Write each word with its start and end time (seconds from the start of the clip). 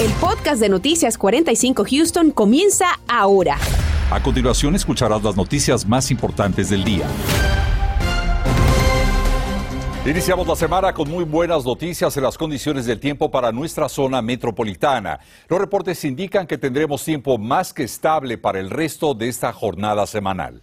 El 0.00 0.12
podcast 0.12 0.60
de 0.60 0.68
Noticias 0.68 1.18
45 1.18 1.84
Houston 1.90 2.30
comienza 2.30 3.00
ahora. 3.08 3.58
A 4.12 4.22
continuación 4.22 4.76
escucharás 4.76 5.24
las 5.24 5.36
noticias 5.36 5.84
más 5.84 6.12
importantes 6.12 6.70
del 6.70 6.84
día. 6.84 7.04
Iniciamos 10.06 10.46
la 10.46 10.54
semana 10.54 10.94
con 10.94 11.10
muy 11.10 11.24
buenas 11.24 11.64
noticias 11.64 12.16
en 12.16 12.22
las 12.22 12.38
condiciones 12.38 12.86
del 12.86 13.00
tiempo 13.00 13.28
para 13.32 13.50
nuestra 13.50 13.88
zona 13.88 14.22
metropolitana. 14.22 15.18
Los 15.48 15.58
reportes 15.58 16.04
indican 16.04 16.46
que 16.46 16.58
tendremos 16.58 17.04
tiempo 17.04 17.36
más 17.36 17.74
que 17.74 17.82
estable 17.82 18.38
para 18.38 18.60
el 18.60 18.70
resto 18.70 19.14
de 19.14 19.28
esta 19.28 19.52
jornada 19.52 20.06
semanal. 20.06 20.62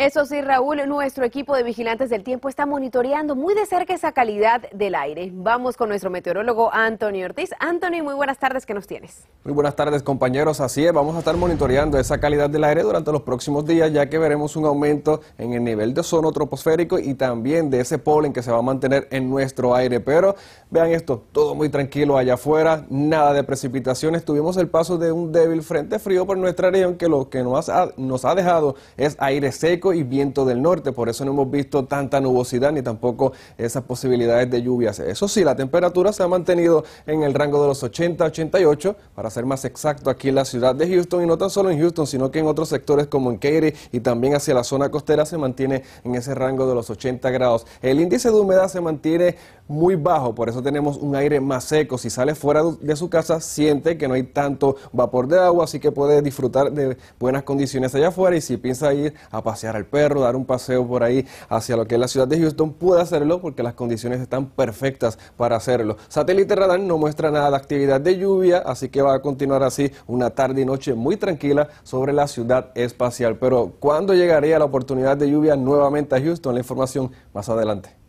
Eso 0.00 0.24
sí, 0.24 0.40
Raúl, 0.40 0.80
nuestro 0.88 1.26
equipo 1.26 1.54
de 1.54 1.62
vigilantes 1.62 2.08
del 2.08 2.24
tiempo 2.24 2.48
está 2.48 2.64
monitoreando 2.64 3.36
muy 3.36 3.54
de 3.54 3.66
cerca 3.66 3.92
esa 3.92 4.12
calidad 4.12 4.62
del 4.72 4.94
aire. 4.94 5.30
Vamos 5.30 5.76
con 5.76 5.90
nuestro 5.90 6.08
meteorólogo 6.08 6.72
Antonio 6.72 7.26
Ortiz. 7.26 7.50
Antonio, 7.60 8.02
muy 8.02 8.14
buenas 8.14 8.38
tardes, 8.38 8.64
¿qué 8.64 8.72
nos 8.72 8.86
tienes? 8.86 9.24
Muy 9.44 9.52
buenas 9.52 9.76
tardes, 9.76 10.02
compañeros. 10.02 10.62
Así 10.62 10.86
es, 10.86 10.92
vamos 10.94 11.16
a 11.16 11.18
estar 11.18 11.36
monitoreando 11.36 11.98
esa 11.98 12.18
calidad 12.18 12.48
del 12.48 12.64
aire 12.64 12.82
durante 12.82 13.12
los 13.12 13.20
próximos 13.20 13.66
días, 13.66 13.92
ya 13.92 14.08
que 14.08 14.16
veremos 14.16 14.56
un 14.56 14.64
aumento 14.64 15.20
en 15.36 15.52
el 15.52 15.62
nivel 15.62 15.92
de 15.92 16.00
ozono 16.00 16.32
troposférico 16.32 16.98
y 16.98 17.12
también 17.12 17.68
de 17.68 17.80
ese 17.80 17.98
polen 17.98 18.32
que 18.32 18.42
se 18.42 18.50
va 18.50 18.56
a 18.56 18.62
mantener 18.62 19.06
en 19.10 19.28
nuestro 19.28 19.74
aire. 19.74 20.00
Pero 20.00 20.34
vean 20.70 20.92
esto, 20.92 21.24
todo 21.30 21.54
muy 21.54 21.68
tranquilo 21.68 22.16
allá 22.16 22.34
afuera, 22.34 22.86
nada 22.88 23.34
de 23.34 23.44
precipitaciones. 23.44 24.24
Tuvimos 24.24 24.56
el 24.56 24.68
paso 24.68 24.96
de 24.96 25.12
un 25.12 25.30
débil 25.30 25.62
frente 25.62 25.98
frío 25.98 26.26
por 26.26 26.38
nuestra 26.38 26.70
región, 26.70 26.96
que 26.96 27.06
lo 27.06 27.28
que 27.28 27.42
nos 27.42 27.68
ha, 27.68 27.90
nos 27.98 28.24
ha 28.24 28.34
dejado 28.34 28.76
es 28.96 29.14
aire 29.20 29.52
seco 29.52 29.89
y 29.92 30.02
viento 30.02 30.44
del 30.44 30.62
norte, 30.62 30.92
por 30.92 31.08
eso 31.08 31.24
no 31.24 31.32
hemos 31.32 31.50
visto 31.50 31.84
tanta 31.84 32.20
nubosidad 32.20 32.72
ni 32.72 32.82
tampoco 32.82 33.32
esas 33.58 33.82
posibilidades 33.84 34.50
de 34.50 34.62
lluvias. 34.62 34.98
Eso 35.00 35.28
sí, 35.28 35.44
la 35.44 35.56
temperatura 35.56 36.12
se 36.12 36.22
ha 36.22 36.28
mantenido 36.28 36.84
en 37.06 37.22
el 37.22 37.34
rango 37.34 37.60
de 37.62 37.68
los 37.68 37.82
80 37.82 38.24
88, 38.24 38.96
para 39.14 39.30
ser 39.30 39.46
más 39.46 39.64
exacto, 39.64 40.10
aquí 40.10 40.28
en 40.28 40.36
la 40.36 40.44
ciudad 40.44 40.74
de 40.74 40.88
Houston 40.88 41.22
y 41.22 41.26
no 41.26 41.36
tan 41.36 41.50
solo 41.50 41.70
en 41.70 41.78
Houston, 41.78 42.06
sino 42.06 42.30
que 42.30 42.38
en 42.38 42.46
otros 42.46 42.68
sectores 42.68 43.06
como 43.06 43.30
en 43.30 43.38
Katy 43.38 43.72
y 43.92 44.00
también 44.00 44.34
hacia 44.34 44.54
la 44.54 44.64
zona 44.64 44.90
costera 44.90 45.26
se 45.26 45.38
mantiene 45.38 45.82
en 46.04 46.14
ese 46.14 46.34
rango 46.34 46.66
de 46.68 46.74
los 46.74 46.90
80 46.90 47.30
grados. 47.30 47.66
El 47.82 48.00
índice 48.00 48.30
de 48.30 48.36
humedad 48.36 48.68
se 48.68 48.80
mantiene 48.80 49.36
muy 49.70 49.94
bajo, 49.94 50.34
por 50.34 50.48
eso 50.48 50.62
tenemos 50.62 50.96
un 50.96 51.14
aire 51.14 51.40
más 51.40 51.64
seco. 51.64 51.96
Si 51.96 52.10
sale 52.10 52.34
fuera 52.34 52.62
de 52.80 52.96
su 52.96 53.08
casa, 53.08 53.40
siente 53.40 53.96
que 53.96 54.08
no 54.08 54.14
hay 54.14 54.24
tanto 54.24 54.74
vapor 54.92 55.28
de 55.28 55.38
agua, 55.38 55.64
así 55.64 55.78
que 55.78 55.92
puede 55.92 56.20
disfrutar 56.22 56.72
de 56.72 56.96
buenas 57.20 57.44
condiciones 57.44 57.94
allá 57.94 58.08
afuera 58.08 58.36
y 58.36 58.40
si 58.40 58.56
piensa 58.56 58.92
ir 58.92 59.14
a 59.30 59.42
pasear 59.42 59.76
al 59.76 59.86
perro, 59.86 60.22
dar 60.22 60.34
un 60.34 60.44
paseo 60.44 60.86
por 60.86 61.04
ahí 61.04 61.24
hacia 61.48 61.76
lo 61.76 61.86
que 61.86 61.94
es 61.94 62.00
la 62.00 62.08
ciudad 62.08 62.26
de 62.26 62.40
Houston, 62.40 62.72
puede 62.72 63.00
hacerlo 63.00 63.40
porque 63.40 63.62
las 63.62 63.74
condiciones 63.74 64.20
están 64.20 64.46
perfectas 64.46 65.18
para 65.36 65.54
hacerlo. 65.54 65.96
Satélite 66.08 66.56
radar 66.56 66.80
no 66.80 66.98
muestra 66.98 67.30
nada 67.30 67.50
de 67.50 67.56
actividad 67.56 68.00
de 68.00 68.18
lluvia, 68.18 68.58
así 68.58 68.88
que 68.88 69.02
va 69.02 69.14
a 69.14 69.22
continuar 69.22 69.62
así 69.62 69.92
una 70.08 70.30
tarde 70.30 70.62
y 70.62 70.64
noche 70.64 70.94
muy 70.94 71.16
tranquila 71.16 71.68
sobre 71.84 72.12
la 72.12 72.26
ciudad 72.26 72.72
espacial. 72.74 73.36
Pero 73.36 73.74
¿cuándo 73.78 74.14
llegaría 74.14 74.58
la 74.58 74.64
oportunidad 74.64 75.16
de 75.16 75.30
lluvia 75.30 75.54
nuevamente 75.54 76.16
a 76.16 76.20
Houston? 76.20 76.54
La 76.54 76.60
información 76.60 77.12
más 77.32 77.48
adelante. 77.48 77.99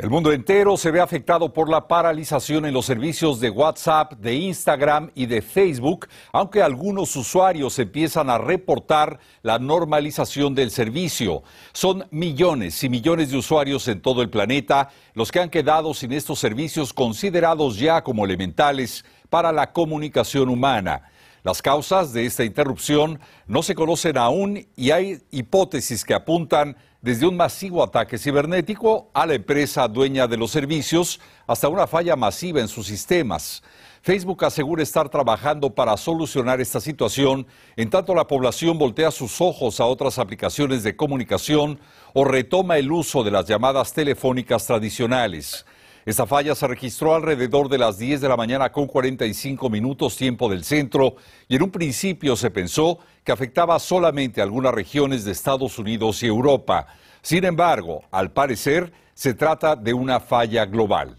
El 0.00 0.08
mundo 0.08 0.32
entero 0.32 0.78
se 0.78 0.90
ve 0.90 0.98
afectado 0.98 1.52
por 1.52 1.68
la 1.68 1.86
paralización 1.86 2.64
en 2.64 2.72
los 2.72 2.86
servicios 2.86 3.38
de 3.38 3.50
WhatsApp, 3.50 4.14
de 4.14 4.34
Instagram 4.34 5.10
y 5.14 5.26
de 5.26 5.42
Facebook, 5.42 6.08
aunque 6.32 6.62
algunos 6.62 7.14
usuarios 7.16 7.78
empiezan 7.78 8.30
a 8.30 8.38
reportar 8.38 9.20
la 9.42 9.58
normalización 9.58 10.54
del 10.54 10.70
servicio. 10.70 11.42
Son 11.74 12.06
millones 12.10 12.82
y 12.82 12.88
millones 12.88 13.30
de 13.30 13.36
usuarios 13.36 13.86
en 13.88 14.00
todo 14.00 14.22
el 14.22 14.30
planeta 14.30 14.88
los 15.12 15.30
que 15.30 15.40
han 15.40 15.50
quedado 15.50 15.92
sin 15.92 16.14
estos 16.14 16.38
servicios 16.38 16.94
considerados 16.94 17.76
ya 17.76 18.02
como 18.02 18.24
elementales 18.24 19.04
para 19.28 19.52
la 19.52 19.70
comunicación 19.70 20.48
humana. 20.48 21.10
Las 21.42 21.60
causas 21.60 22.14
de 22.14 22.24
esta 22.24 22.44
interrupción 22.44 23.20
no 23.46 23.62
se 23.62 23.74
conocen 23.74 24.16
aún 24.16 24.66
y 24.76 24.92
hay 24.92 25.20
hipótesis 25.30 26.06
que 26.06 26.14
apuntan 26.14 26.76
desde 27.02 27.26
un 27.26 27.36
masivo 27.36 27.82
ataque 27.82 28.18
cibernético 28.18 29.10
a 29.14 29.26
la 29.26 29.34
empresa 29.34 29.88
dueña 29.88 30.26
de 30.26 30.36
los 30.36 30.50
servicios 30.50 31.20
hasta 31.46 31.68
una 31.68 31.86
falla 31.86 32.14
masiva 32.14 32.60
en 32.60 32.68
sus 32.68 32.86
sistemas. 32.86 33.62
Facebook 34.02 34.44
asegura 34.44 34.82
estar 34.82 35.08
trabajando 35.08 35.74
para 35.74 35.96
solucionar 35.96 36.60
esta 36.60 36.80
situación, 36.80 37.46
en 37.76 37.90
tanto 37.90 38.14
la 38.14 38.26
población 38.26 38.78
voltea 38.78 39.10
sus 39.10 39.40
ojos 39.40 39.78
a 39.78 39.84
otras 39.84 40.18
aplicaciones 40.18 40.82
de 40.82 40.96
comunicación 40.96 41.78
o 42.14 42.24
retoma 42.24 42.78
el 42.78 42.90
uso 42.90 43.22
de 43.22 43.30
las 43.30 43.46
llamadas 43.46 43.92
telefónicas 43.92 44.66
tradicionales. 44.66 45.66
Esta 46.06 46.26
falla 46.26 46.54
se 46.54 46.66
registró 46.66 47.14
alrededor 47.14 47.68
de 47.68 47.76
las 47.76 47.98
10 47.98 48.22
de 48.22 48.28
la 48.28 48.36
mañana 48.36 48.72
con 48.72 48.86
45 48.86 49.68
minutos 49.68 50.16
tiempo 50.16 50.48
del 50.48 50.64
centro 50.64 51.16
y 51.46 51.56
en 51.56 51.62
un 51.62 51.70
principio 51.70 52.36
se 52.36 52.50
pensó 52.50 52.98
que 53.22 53.32
afectaba 53.32 53.78
solamente 53.78 54.40
algunas 54.40 54.72
regiones 54.72 55.24
de 55.24 55.32
Estados 55.32 55.78
Unidos 55.78 56.22
y 56.22 56.26
Europa. 56.26 56.86
Sin 57.20 57.44
embargo, 57.44 58.02
al 58.10 58.30
parecer, 58.30 58.90
se 59.12 59.34
trata 59.34 59.76
de 59.76 59.92
una 59.92 60.20
falla 60.20 60.64
global. 60.64 61.18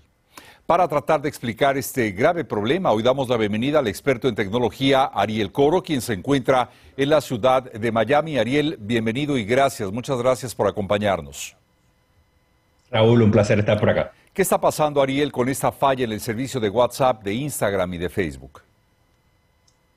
Para 0.66 0.88
tratar 0.88 1.22
de 1.22 1.30
explicar 1.30 1.78
este 1.78 2.10
grave 2.12 2.44
problema, 2.44 2.92
hoy 2.92 3.04
damos 3.04 3.30
la 3.30 3.38
bienvenida 3.38 3.80
al 3.80 3.88
experto 3.88 4.28
en 4.28 4.34
tecnología 4.34 5.04
Ariel 5.04 5.52
Coro, 5.52 5.84
quien 5.84 6.02
se 6.02 6.14
encuentra 6.14 6.72
en 6.98 7.10
la 7.10 7.22
ciudad 7.22 7.72
de 7.72 7.92
Miami. 7.92 8.40
Ariel, 8.40 8.78
bienvenido 8.80 9.38
y 9.38 9.44
gracias. 9.44 9.92
Muchas 9.92 10.18
gracias 10.18 10.56
por 10.56 10.68
acompañarnos. 10.68 11.56
Raúl, 12.90 13.22
un 13.22 13.32
placer 13.32 13.60
estar 13.60 13.80
por 13.80 13.90
acá. 13.90 14.12
¿Qué 14.34 14.42
está 14.44 14.62
pasando, 14.62 15.02
Ariel, 15.02 15.30
con 15.30 15.50
esta 15.50 15.74
falla 15.74 16.06
en 16.06 16.14
el 16.14 16.22
servicio 16.22 16.62
de 16.62 16.70
WhatsApp, 16.70 17.22
de 17.22 17.34
Instagram 17.34 17.96
y 17.96 17.98
de 17.98 18.08
Facebook? 18.08 18.62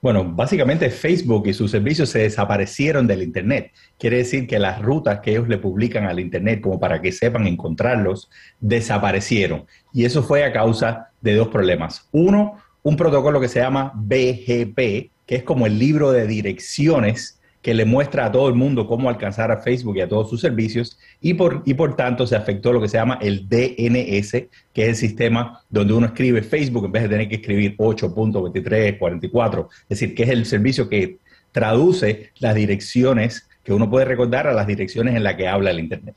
Bueno, 0.03 0.25
básicamente 0.25 0.91
Facebook 0.91 1.47
y 1.47 1.55
sus 1.55 1.71
servicios 1.71 2.09
se 2.09 2.19
desaparecieron 2.19 3.07
del 3.07 3.23
Internet. 3.23 3.71
Quiere 3.97 4.17
decir 4.17 4.49
que 4.49 4.59
las 4.59 4.83
rutas 4.83 5.21
que 5.21 5.31
ellos 5.31 5.47
le 5.47 5.59
publican 5.59 6.07
al 6.07 6.19
Internet 6.19 6.61
como 6.61 6.81
para 6.81 7.01
que 7.01 7.13
sepan 7.13 7.47
encontrarlos 7.47 8.29
desaparecieron. 8.59 9.67
Y 9.93 10.05
eso 10.05 10.25
fue 10.25 10.43
a 10.43 10.53
causa 10.53 11.11
de 11.21 11.37
dos 11.37 11.47
problemas. 11.47 12.09
Uno, 12.11 12.61
un 12.83 12.97
protocolo 12.97 13.41
que 13.41 13.49
se 13.49 13.61
llama 13.61 13.93
BGP, 13.95 15.13
que 15.27 15.37
es 15.37 15.43
como 15.45 15.67
el 15.67 15.79
libro 15.79 16.11
de 16.11 16.27
direcciones 16.27 17.39
que 17.65 17.73
le 17.73 17.87
muestra 17.87 18.27
a 18.27 18.31
todo 18.31 18.47
el 18.49 18.55
mundo 18.55 18.87
cómo 18.87 19.09
alcanzar 19.09 19.51
a 19.51 19.57
Facebook 19.57 19.97
y 19.97 20.03
a 20.03 20.09
todos 20.09 20.29
sus 20.29 20.43
servicios 20.43 20.99
y 21.23 21.33
por, 21.33 21.63
y 21.65 21.73
por 21.73 21.97
tanto 21.97 22.27
se 22.27 22.37
afectó 22.37 22.75
lo 22.75 22.81
que 22.83 22.89
se 22.89 22.99
llama 22.99 23.19
el 23.23 23.49
DNS, 23.49 24.33
que 24.75 24.83
es 24.83 24.89
el 24.89 24.97
sistema 24.97 25.63
donde 25.71 25.95
uno 25.95 26.05
escribe 26.05 26.43
Facebook 26.43 26.85
en 26.85 26.93
vez 26.93 27.05
de 27.05 27.09
tener 27.09 27.27
que 27.27 27.37
escribir 27.37 27.75
8.2344, 27.79 29.69
es 29.71 29.89
decir, 29.89 30.15
que 30.15 30.25
es 30.25 30.29
el 30.29 30.45
servicio 30.45 30.91
que 30.91 31.17
traduce 31.53 32.33
las 32.39 32.55
direcciones 32.55 33.49
que 33.65 33.73
uno 33.73 33.89
puede 33.89 34.05
recordar 34.05 34.47
a 34.47 34.53
las 34.53 34.67
direcciones 34.67 35.17
en 35.17 35.25
las 35.25 35.37
que 35.37 35.49
habla 35.49 35.71
el 35.71 35.81
Internet. 35.81 36.17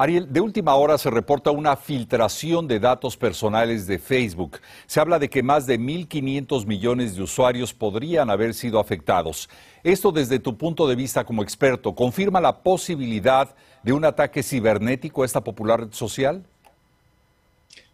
Ariel, 0.00 0.32
de 0.32 0.40
última 0.40 0.76
hora 0.76 0.96
se 0.96 1.10
reporta 1.10 1.50
una 1.50 1.74
filtración 1.74 2.68
de 2.68 2.78
datos 2.78 3.16
personales 3.16 3.88
de 3.88 3.98
Facebook. 3.98 4.60
Se 4.86 5.00
habla 5.00 5.18
de 5.18 5.28
que 5.28 5.42
más 5.42 5.66
de 5.66 5.76
1.500 5.76 6.66
millones 6.66 7.16
de 7.16 7.22
usuarios 7.22 7.74
podrían 7.74 8.30
haber 8.30 8.54
sido 8.54 8.78
afectados. 8.78 9.50
Esto 9.82 10.12
desde 10.12 10.38
tu 10.38 10.56
punto 10.56 10.86
de 10.86 10.94
vista 10.94 11.24
como 11.24 11.42
experto, 11.42 11.96
¿confirma 11.96 12.40
la 12.40 12.62
posibilidad 12.62 13.52
de 13.82 13.92
un 13.92 14.04
ataque 14.04 14.44
cibernético 14.44 15.24
a 15.24 15.26
esta 15.26 15.42
popular 15.42 15.80
red 15.80 15.92
social? 15.92 16.44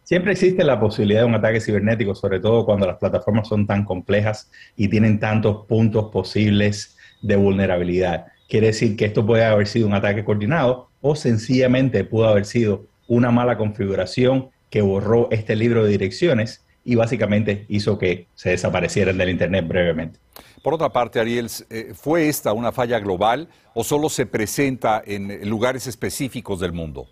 Siempre 0.03 0.33
existe 0.33 0.63
la 0.63 0.79
posibilidad 0.79 1.21
de 1.21 1.25
un 1.25 1.33
ataque 1.33 1.59
cibernético, 1.59 2.13
sobre 2.13 2.39
todo 2.39 2.65
cuando 2.65 2.85
las 2.85 2.97
plataformas 2.97 3.47
son 3.47 3.65
tan 3.65 3.83
complejas 3.83 4.51
y 4.77 4.89
tienen 4.89 5.19
tantos 5.19 5.65
puntos 5.65 6.11
posibles 6.11 6.95
de 7.23 7.35
vulnerabilidad. 7.35 8.27
Quiere 8.47 8.67
decir 8.67 8.95
que 8.95 9.05
esto 9.05 9.25
puede 9.25 9.43
haber 9.43 9.65
sido 9.65 9.87
un 9.87 9.95
ataque 9.95 10.23
coordinado 10.23 10.89
o 11.07 11.15
sencillamente 11.15 12.03
pudo 12.03 12.27
haber 12.27 12.45
sido 12.45 12.87
una 13.07 13.29
mala 13.29 13.59
configuración 13.59 14.49
que 14.71 14.81
borró 14.81 15.27
este 15.29 15.55
libro 15.55 15.83
de 15.83 15.91
direcciones 15.91 16.65
y 16.83 16.95
básicamente 16.95 17.67
hizo 17.69 17.99
que 17.99 18.25
se 18.33 18.49
desaparecieran 18.49 19.15
del 19.15 19.29
Internet 19.29 19.67
brevemente. 19.67 20.17
Por 20.63 20.73
otra 20.73 20.89
parte, 20.89 21.19
Ariel, 21.19 21.47
eh, 21.69 21.93
¿fue 21.93 22.27
esta 22.27 22.53
una 22.53 22.71
falla 22.71 22.97
global 22.97 23.49
o 23.75 23.83
solo 23.83 24.09
se 24.09 24.25
presenta 24.25 24.99
en 25.05 25.47
lugares 25.47 25.85
específicos 25.85 26.59
del 26.59 26.73
mundo? 26.73 27.05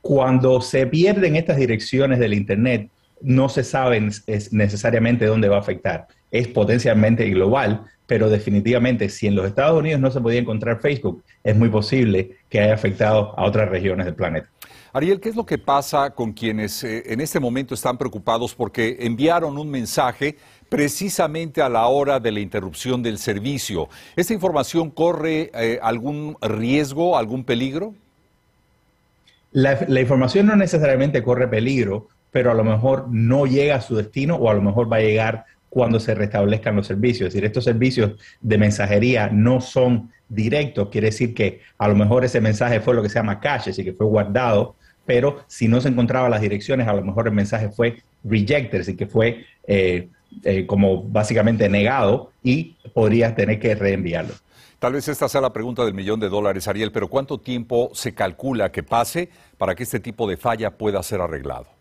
Cuando 0.00 0.60
se 0.60 0.86
pierden 0.86 1.34
estas 1.34 1.56
direcciones 1.56 2.20
del 2.20 2.32
Internet, 2.32 2.90
no 3.22 3.48
se 3.48 3.64
sabe 3.64 4.08
necesariamente 4.52 5.26
dónde 5.26 5.48
va 5.48 5.56
a 5.56 5.60
afectar. 5.60 6.06
Es 6.30 6.48
potencialmente 6.48 7.28
global, 7.30 7.84
pero 8.06 8.30
definitivamente 8.30 9.08
si 9.08 9.26
en 9.26 9.34
los 9.34 9.46
Estados 9.46 9.78
Unidos 9.78 10.00
no 10.00 10.10
se 10.10 10.20
podía 10.20 10.40
encontrar 10.40 10.80
Facebook, 10.80 11.22
es 11.42 11.56
muy 11.56 11.68
posible 11.68 12.36
que 12.48 12.60
haya 12.60 12.74
afectado 12.74 13.38
a 13.38 13.44
otras 13.44 13.68
regiones 13.68 14.06
del 14.06 14.14
planeta. 14.14 14.48
Ariel, 14.92 15.20
¿qué 15.20 15.28
es 15.28 15.36
lo 15.36 15.44
que 15.44 15.58
pasa 15.58 16.10
con 16.10 16.32
quienes 16.32 16.82
eh, 16.82 17.02
en 17.12 17.20
este 17.20 17.38
momento 17.38 17.74
están 17.74 17.98
preocupados 17.98 18.54
porque 18.54 18.96
enviaron 19.00 19.58
un 19.58 19.70
mensaje 19.70 20.36
precisamente 20.70 21.60
a 21.60 21.68
la 21.68 21.86
hora 21.86 22.18
de 22.18 22.32
la 22.32 22.40
interrupción 22.40 23.02
del 23.02 23.18
servicio? 23.18 23.90
¿Esta 24.14 24.32
información 24.32 24.90
corre 24.90 25.50
eh, 25.52 25.78
algún 25.82 26.36
riesgo, 26.40 27.18
algún 27.18 27.44
peligro? 27.44 27.94
la 29.52 30.00
información 30.02 30.46
no 30.46 30.56
necesariamente 30.56 31.22
corre 31.22 31.48
peligro, 31.48 32.08
pero 32.30 32.50
a 32.50 32.54
lo 32.54 32.62
mejor 32.62 33.06
no 33.10 33.46
llega 33.46 33.76
a 33.76 33.80
su 33.80 33.96
destino 33.96 34.36
o 34.36 34.50
a 34.50 34.54
lo 34.54 34.60
mejor 34.60 34.92
va 34.92 34.96
a 34.96 35.00
llegar 35.00 35.46
cuando 35.68 36.00
se 36.00 36.14
restablezcan 36.14 36.76
los 36.76 36.86
servicios. 36.86 37.28
Es 37.28 37.34
decir, 37.34 37.44
estos 37.44 37.64
servicios 37.64 38.12
de 38.40 38.58
mensajería 38.58 39.28
no 39.28 39.60
son 39.60 40.10
directos, 40.28 40.88
quiere 40.88 41.08
decir 41.08 41.34
que 41.34 41.60
a 41.78 41.88
lo 41.88 41.94
mejor 41.94 42.24
ese 42.24 42.40
mensaje 42.40 42.80
fue 42.80 42.94
lo 42.94 43.02
que 43.02 43.08
se 43.08 43.16
llama 43.16 43.40
cache, 43.40 43.70
así 43.70 43.84
que 43.84 43.92
fue 43.92 44.06
guardado, 44.06 44.74
pero 45.04 45.44
si 45.46 45.68
no 45.68 45.80
se 45.80 45.88
encontraban 45.88 46.30
las 46.30 46.40
direcciones, 46.40 46.88
a 46.88 46.94
lo 46.94 47.02
mejor 47.02 47.28
el 47.28 47.34
mensaje 47.34 47.68
fue 47.68 48.02
rejected, 48.24 48.80
así 48.80 48.96
que 48.96 49.06
fue 49.06 49.44
eh, 49.66 50.08
eh, 50.42 50.66
como 50.66 51.02
básicamente 51.02 51.68
negado 51.68 52.32
y 52.42 52.76
podrías 52.92 53.34
tener 53.36 53.60
que 53.60 53.74
reenviarlo. 53.74 54.34
Tal 54.78 54.92
vez 54.92 55.08
esta 55.08 55.28
sea 55.28 55.40
la 55.40 55.52
pregunta 55.52 55.84
del 55.84 55.94
millón 55.94 56.20
de 56.20 56.28
dólares, 56.28 56.68
Ariel, 56.68 56.92
pero 56.92 57.08
¿cuánto 57.08 57.38
tiempo 57.38 57.90
se 57.94 58.14
calcula 58.14 58.72
que 58.72 58.82
pase 58.82 59.30
para 59.56 59.74
que 59.74 59.84
este 59.84 60.00
tipo 60.00 60.28
de 60.28 60.36
falla 60.36 60.76
pueda 60.76 61.02
ser 61.02 61.20
arreglado? 61.20 61.75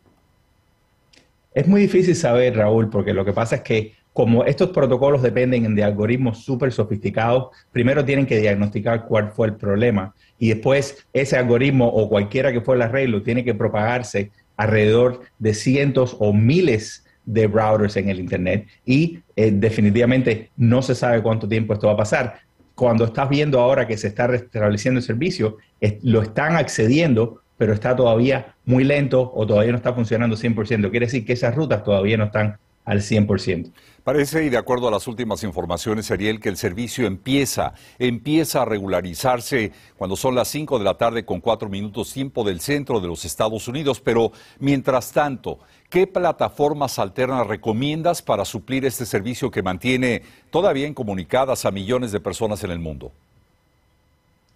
Es 1.56 1.66
muy 1.70 1.80
difícil 1.80 2.18
saber, 2.18 2.58
Raúl, 2.58 2.90
porque 2.90 3.14
lo 3.14 3.24
que 3.24 3.32
pasa 3.32 3.56
es 3.56 3.62
que 3.62 3.94
como 4.12 4.44
estos 4.44 4.72
protocolos 4.72 5.22
dependen 5.22 5.74
de 5.74 5.86
algoritmos 5.86 6.44
súper 6.44 6.74
sofisticados, 6.74 7.48
primero 7.72 8.04
tienen 8.04 8.26
que 8.26 8.42
diagnosticar 8.42 9.06
cuál 9.06 9.32
fue 9.32 9.48
el 9.48 9.56
problema 9.56 10.14
y 10.38 10.50
después 10.50 11.08
ese 11.14 11.38
algoritmo 11.38 11.88
o 11.88 12.10
cualquiera 12.10 12.52
que 12.52 12.60
fue 12.60 12.76
el 12.76 12.82
arreglo 12.82 13.24
tiene 13.24 13.46
que 13.46 13.54
propagarse 13.54 14.32
alrededor 14.58 15.22
de 15.40 15.54
cientos 15.54 16.18
o 16.20 16.34
miles 16.34 17.06
de 17.24 17.48
routers 17.48 17.96
en 17.96 18.10
el 18.10 18.20
Internet 18.20 18.68
y 18.86 19.20
eh, 19.38 19.52
definitivamente 19.54 20.52
no 20.58 20.82
se 20.82 20.94
sabe 20.94 21.22
cuánto 21.22 21.48
tiempo 21.48 21.74
esto 21.74 21.88
va 21.88 21.94
a 21.94 21.98
pasar. 21.98 22.40
Cuando 22.76 23.06
estás 23.06 23.30
viendo 23.30 23.62
ahora 23.62 23.88
que 23.88 23.96
se 23.96 24.10
está 24.10 24.28
restableciendo 24.28 25.00
el 25.00 25.06
servicio, 25.06 25.58
lo 26.02 26.22
están 26.22 26.58
accediendo 26.58 27.44
pero 27.58 27.74
está 27.74 27.96
todavía 27.96 28.56
muy 28.66 28.84
lento 28.84 29.32
o 29.34 29.46
todavía 29.46 29.72
no 29.72 29.78
está 29.78 29.94
funcionando 29.94 30.36
100%. 30.36 30.90
Quiere 30.90 31.06
decir 31.06 31.26
que 31.26 31.34
esas 31.34 31.56
rutas 31.56 31.84
todavía 31.84 32.18
no 32.18 32.26
están 32.26 32.58
al 32.86 33.02
100%. 33.02 33.72
Parece, 34.04 34.46
y 34.46 34.50
de 34.50 34.58
acuerdo 34.58 34.88
a 34.88 34.92
las 34.92 35.08
últimas 35.08 35.44
informaciones, 35.44 36.12
Ariel, 36.12 36.40
que 36.40 36.50
el 36.50 36.58
servicio 36.58 37.08
empieza, 37.08 37.74
empieza 37.98 38.62
a 38.62 38.66
regularizarse 38.66 39.72
cuando 39.98 40.16
son 40.16 40.36
las 40.36 40.48
5 40.50 40.78
de 40.78 40.86
la 40.86 40.94
tarde 40.94 41.26
con 41.26 41.42
4 41.42 41.68
minutos 41.70 42.14
tiempo 42.14 42.44
del 42.44 42.60
centro 42.62 43.00
de 43.00 43.08
los 43.08 43.26
Estados 43.26 43.68
Unidos. 43.68 44.00
Pero, 44.02 44.32
mientras 44.60 45.12
tanto, 45.12 45.58
¿qué 45.90 46.06
plataformas 46.06 47.00
alternas 47.00 47.48
recomiendas 47.48 48.22
para 48.22 48.46
suplir 48.46 48.86
este 48.86 49.08
servicio 49.08 49.50
que 49.50 49.64
mantiene 49.64 50.22
todavía 50.52 50.86
incomunicadas 50.86 51.66
a 51.66 51.72
millones 51.72 52.12
de 52.12 52.20
personas 52.20 52.64
en 52.64 52.70
el 52.70 52.80
mundo? 52.80 53.12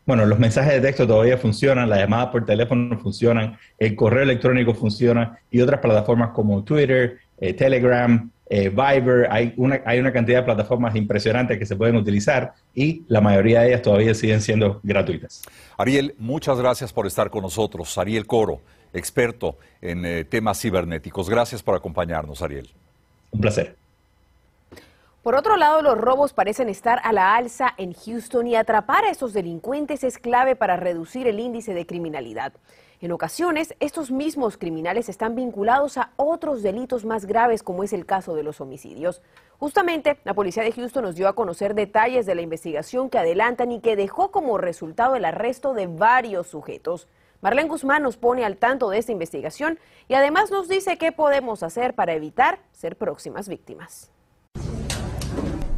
Bueno, 0.10 0.26
los 0.26 0.40
mensajes 0.40 0.74
de 0.74 0.82
texto 0.82 1.06
todavía 1.06 1.38
funcionan, 1.38 1.88
las 1.88 2.00
llamadas 2.00 2.30
por 2.30 2.44
teléfono 2.44 2.98
funcionan, 2.98 3.60
el 3.78 3.96
correo 3.96 4.24
electrónico 4.24 4.74
funciona 4.74 5.38
y 5.52 5.62
otras 5.62 5.82
plataformas 5.82 6.32
como 6.32 6.64
Twitter, 6.64 7.20
eh, 7.38 7.54
Telegram, 7.54 8.28
eh, 8.50 8.70
Viber, 8.70 9.28
hay 9.30 9.54
una, 9.56 9.84
hay 9.86 10.00
una 10.00 10.12
cantidad 10.12 10.40
de 10.40 10.46
plataformas 10.46 10.96
impresionantes 10.96 11.60
que 11.60 11.66
se 11.68 11.76
pueden 11.76 11.96
utilizar 11.96 12.54
y 12.74 13.04
la 13.08 13.22
mayoría 13.22 13.62
de 13.62 13.68
ellas 13.68 13.84
todavía 13.84 14.16
siguen 14.16 14.42
siendo 14.42 14.80
gratuitas. 14.82 15.44
Ariel, 15.78 16.16
muchas 16.18 16.58
gracias 16.58 16.92
por 16.92 17.06
estar 17.06 17.30
con 17.30 17.44
nosotros. 17.44 17.96
Ariel 18.00 18.26
Coro, 18.26 18.62
experto 18.96 19.60
en 19.80 20.04
eh, 20.06 20.24
temas 20.24 20.60
cibernéticos. 20.60 21.30
Gracias 21.30 21.62
por 21.62 21.76
acompañarnos, 21.76 22.42
Ariel. 22.42 22.68
Un 23.30 23.42
placer. 23.42 23.76
Por 25.24 25.36
otro 25.36 25.58
lado, 25.58 25.82
los 25.82 25.98
robos 25.98 26.32
parecen 26.32 26.70
estar 26.70 27.02
a 27.04 27.12
la 27.12 27.36
alza 27.36 27.74
en 27.76 27.94
Houston 27.94 28.48
y 28.48 28.56
atrapar 28.56 29.04
a 29.04 29.10
esos 29.10 29.34
delincuentes 29.34 30.06
es 30.06 30.18
clave 30.18 30.56
para 30.56 30.78
reducir 30.78 31.28
el 31.28 31.42
índice 31.42 31.74
de 31.74 31.86
criminalidad. 31.86 32.54
En 33.02 33.12
ocasiones, 33.12 33.76
estos 33.82 34.12
mismos 34.12 34.58
criminales 34.58 35.10
están 35.10 35.36
vinculados 35.36 35.98
a 35.98 36.14
otros 36.16 36.64
delitos 36.64 37.04
más 37.04 37.26
graves, 37.26 37.64
como 37.64 37.84
es 37.84 37.92
el 37.92 38.06
caso 38.06 38.34
de 38.34 38.44
los 38.44 38.62
homicidios. 38.62 39.22
Justamente, 39.58 40.20
la 40.24 40.34
policía 40.34 40.64
de 40.64 40.72
Houston 40.72 41.04
nos 41.04 41.16
dio 41.16 41.28
a 41.28 41.36
conocer 41.36 41.76
detalles 41.76 42.26
de 42.26 42.36
la 42.36 42.42
investigación 42.42 43.10
que 43.10 43.20
adelantan 43.20 43.74
y 43.74 43.82
que 43.82 43.98
dejó 43.98 44.32
como 44.32 44.58
resultado 44.58 45.18
el 45.18 45.26
arresto 45.26 45.74
de 45.74 45.88
varios 45.88 46.48
sujetos. 46.48 47.10
Marlene 47.42 47.68
Guzmán 47.68 48.04
nos 48.04 48.16
pone 48.16 48.46
al 48.46 48.56
tanto 48.56 48.90
de 48.90 49.00
esta 49.00 49.12
investigación 49.12 49.80
y 50.08 50.14
además 50.14 50.50
nos 50.50 50.70
dice 50.70 50.98
qué 50.98 51.12
podemos 51.12 51.62
hacer 51.62 51.94
para 51.94 52.14
evitar 52.14 52.60
ser 52.72 52.98
próximas 52.98 53.50
víctimas. 53.50 54.12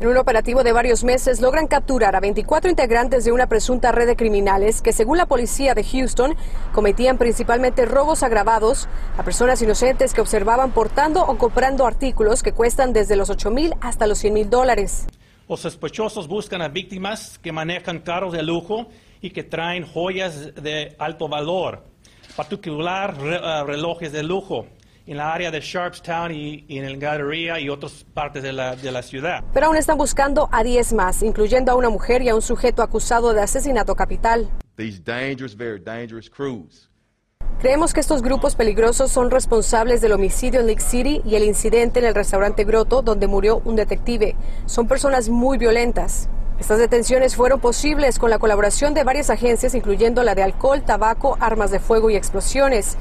En 0.01 0.07
un 0.07 0.17
operativo 0.17 0.63
de 0.63 0.71
varios 0.71 1.03
meses 1.03 1.41
logran 1.41 1.67
capturar 1.67 2.15
a 2.15 2.19
24 2.19 2.71
integrantes 2.71 3.23
de 3.23 3.31
una 3.31 3.45
presunta 3.45 3.91
red 3.91 4.07
de 4.07 4.15
criminales 4.15 4.81
que, 4.81 4.93
según 4.93 5.19
la 5.19 5.27
policía 5.27 5.75
de 5.75 5.83
Houston, 5.83 6.35
cometían 6.73 7.19
principalmente 7.19 7.85
robos 7.85 8.23
agravados 8.23 8.89
a 9.15 9.21
personas 9.21 9.61
inocentes 9.61 10.15
que 10.15 10.21
observaban 10.21 10.71
portando 10.71 11.21
o 11.21 11.37
comprando 11.37 11.85
artículos 11.85 12.41
que 12.41 12.51
cuestan 12.51 12.93
desde 12.93 13.15
los 13.15 13.29
8 13.29 13.51
mil 13.51 13.75
hasta 13.79 14.07
los 14.07 14.17
100 14.17 14.33
mil 14.33 14.49
dólares. 14.49 15.05
Los 15.47 15.59
sospechosos 15.59 16.27
buscan 16.27 16.63
a 16.63 16.67
víctimas 16.67 17.37
que 17.37 17.51
manejan 17.51 17.99
carros 17.99 18.33
de 18.33 18.41
lujo 18.41 18.87
y 19.21 19.29
que 19.29 19.43
traen 19.43 19.85
joyas 19.85 20.55
de 20.55 20.95
alto 20.97 21.27
valor, 21.27 21.83
particular 22.35 23.15
eh, 23.21 23.63
relojes 23.67 24.11
de 24.11 24.23
lujo, 24.23 24.65
en 25.11 25.17
la 25.17 25.33
área 25.33 25.51
de 25.51 25.59
Sharpstown 25.59 26.31
y, 26.31 26.65
en 26.69 26.85
el 26.85 26.97
Galleria 26.97 27.59
y 27.59 27.67
otras 27.67 28.05
partes 28.13 28.43
de 28.43 28.53
la, 28.53 28.77
de 28.77 28.91
la 28.93 29.03
ciudad. 29.03 29.43
Pero 29.53 29.65
aún 29.65 29.75
están 29.75 29.97
buscando 29.97 30.47
a 30.53 30.63
10 30.63 30.93
más, 30.93 31.21
incluyendo 31.21 31.73
a 31.73 31.75
una 31.75 31.89
mujer 31.89 32.21
y 32.21 32.29
a 32.29 32.35
un 32.35 32.41
sujeto 32.41 32.81
acusado 32.81 33.33
de 33.33 33.41
asesinato 33.41 33.93
capital. 33.95 34.47
Creemos 37.59 37.93
que 37.93 37.99
estos 37.99 38.21
grupos 38.21 38.55
peligrosos 38.55 39.11
son 39.11 39.29
responsables 39.29 39.99
del 39.99 40.13
homicidio 40.13 40.61
en 40.61 40.67
Lake 40.67 40.81
City 40.81 41.21
y 41.25 41.35
el 41.35 41.43
incidente 41.43 41.99
en 41.99 42.05
el 42.05 42.15
restaurante 42.15 42.63
Grotto 42.63 43.01
donde 43.01 43.27
murió 43.27 43.61
un 43.65 43.75
detective. 43.75 44.37
Son 44.65 44.87
personas 44.87 45.27
muy 45.27 45.57
violentas. 45.57 46.29
Estas 46.57 46.79
detenciones 46.79 47.35
fueron 47.35 47.59
posibles 47.59 48.17
con 48.17 48.29
la 48.29 48.39
colaboración 48.39 48.93
de 48.93 49.03
varias 49.03 49.29
agencias, 49.29 49.75
incluyendo 49.75 50.23
la 50.23 50.35
de 50.35 50.43
alcohol, 50.43 50.83
tabaco, 50.83 51.35
armas 51.41 51.69
de 51.69 51.79
fuego 51.79 52.09
y 52.09 52.15
explosiones. 52.15 52.97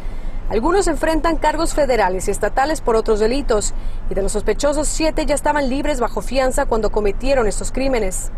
Algunos 0.51 0.89
enfrentan 0.89 1.37
cargos 1.37 1.75
federales 1.75 2.27
y 2.27 2.33
estatales 2.33 2.81
por 2.81 2.97
otros 2.97 3.21
delitos 3.21 3.73
y 4.11 4.15
de 4.15 4.23
los 4.23 4.33
sospechosos 4.33 4.89
siete 4.89 5.25
ya 5.25 5.37
estaban 5.37 5.69
libres 5.71 6.01
bajo 6.01 6.23
fianza 6.23 6.67
cuando 6.67 6.91
cometieron 6.91 7.47
estos 7.47 7.71
crímenes. 7.71 8.33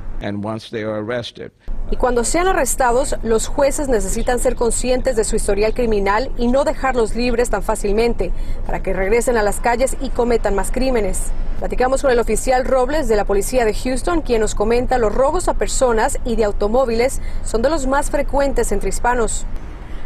Y 1.90 1.96
cuando 1.96 2.22
sean 2.24 2.48
arrestados, 2.48 3.16
los 3.22 3.46
jueces 3.46 3.88
necesitan 3.88 4.40
ser 4.40 4.56
conscientes 4.56 5.16
de 5.16 5.24
su 5.24 5.36
historial 5.36 5.72
criminal 5.72 6.30
y 6.36 6.48
no 6.48 6.64
dejarlos 6.64 7.16
libres 7.16 7.48
tan 7.48 7.62
fácilmente 7.62 8.30
para 8.66 8.82
que 8.82 8.92
regresen 8.92 9.38
a 9.38 9.42
las 9.42 9.60
calles 9.60 9.96
y 10.02 10.10
cometan 10.10 10.54
más 10.54 10.70
crímenes. 10.70 11.32
Platicamos 11.60 12.02
con 12.02 12.10
el 12.10 12.18
oficial 12.18 12.66
Robles 12.66 13.08
de 13.08 13.16
la 13.16 13.24
policía 13.24 13.64
de 13.64 13.72
Houston, 13.72 14.20
quien 14.20 14.42
nos 14.42 14.54
comenta 14.54 14.98
los 14.98 15.14
robos 15.14 15.48
a 15.48 15.54
personas 15.54 16.18
y 16.26 16.36
de 16.36 16.44
automóviles 16.44 17.22
son 17.42 17.62
de 17.62 17.70
los 17.70 17.86
más 17.86 18.10
frecuentes 18.10 18.70
entre 18.70 18.90
hispanos. 18.90 19.46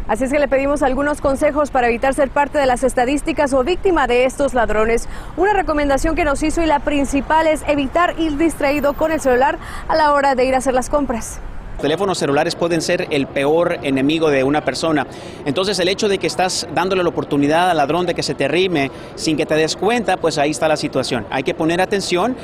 Así 0.07 0.23
es 0.23 0.31
que 0.31 0.39
le 0.39 0.47
pedimos 0.47 0.83
algunos 0.83 1.19
consejos 1.19 1.69
para 1.69 1.87
evitar 1.89 2.13
ser 2.13 2.29
parte 2.29 2.57
de 2.57 2.65
las 2.65 2.83
estadísticas 2.83 3.51
o 3.53 3.63
víctima 3.65 4.07
de 4.07 4.23
estos 4.23 4.53
ladrones. 4.53 5.09
Una 5.35 5.51
recomendación 5.51 6.15
que 6.15 6.23
nos 6.23 6.41
hizo 6.43 6.61
y 6.61 6.65
la 6.65 6.79
principal 6.79 7.45
es 7.45 7.61
evitar 7.67 8.15
ir 8.17 8.37
distraído 8.37 8.93
con 8.93 9.11
el 9.11 9.19
celular 9.19 9.57
a 9.89 9.95
la 9.95 10.13
hora 10.13 10.35
de 10.35 10.45
ir 10.45 10.55
a 10.55 10.59
hacer 10.59 10.73
las 10.73 10.89
compras 10.89 11.41
teléfonos 11.77 12.17
celulares 12.17 12.55
pueden 12.55 12.81
ser 12.81 13.07
el 13.11 13.27
peor 13.27 13.77
enemigo 13.83 14.31
de 14.31 14.43
una 14.43 14.65
persona. 14.65 15.05
Entonces 15.45 15.77
el 15.79 15.87
hecho 15.87 16.09
de 16.09 16.17
que 16.17 16.25
estás 16.25 16.67
dándole 16.73 17.03
la 17.03 17.09
oportunidad 17.09 17.69
al 17.69 17.77
ladrón 17.77 18.07
de 18.07 18.15
que 18.15 18.23
se 18.23 18.33
te 18.33 18.47
rime 18.47 18.89
sin 19.15 19.37
que 19.37 19.45
te 19.45 19.53
des 19.55 19.75
cuenta, 19.75 20.17
pues 20.17 20.39
ahí 20.39 20.49
está 20.49 20.67
la 20.67 20.75
situación. 20.75 21.27
Hay 21.29 21.43
que 21.43 21.53
poner 21.53 21.79
atención 21.79 22.35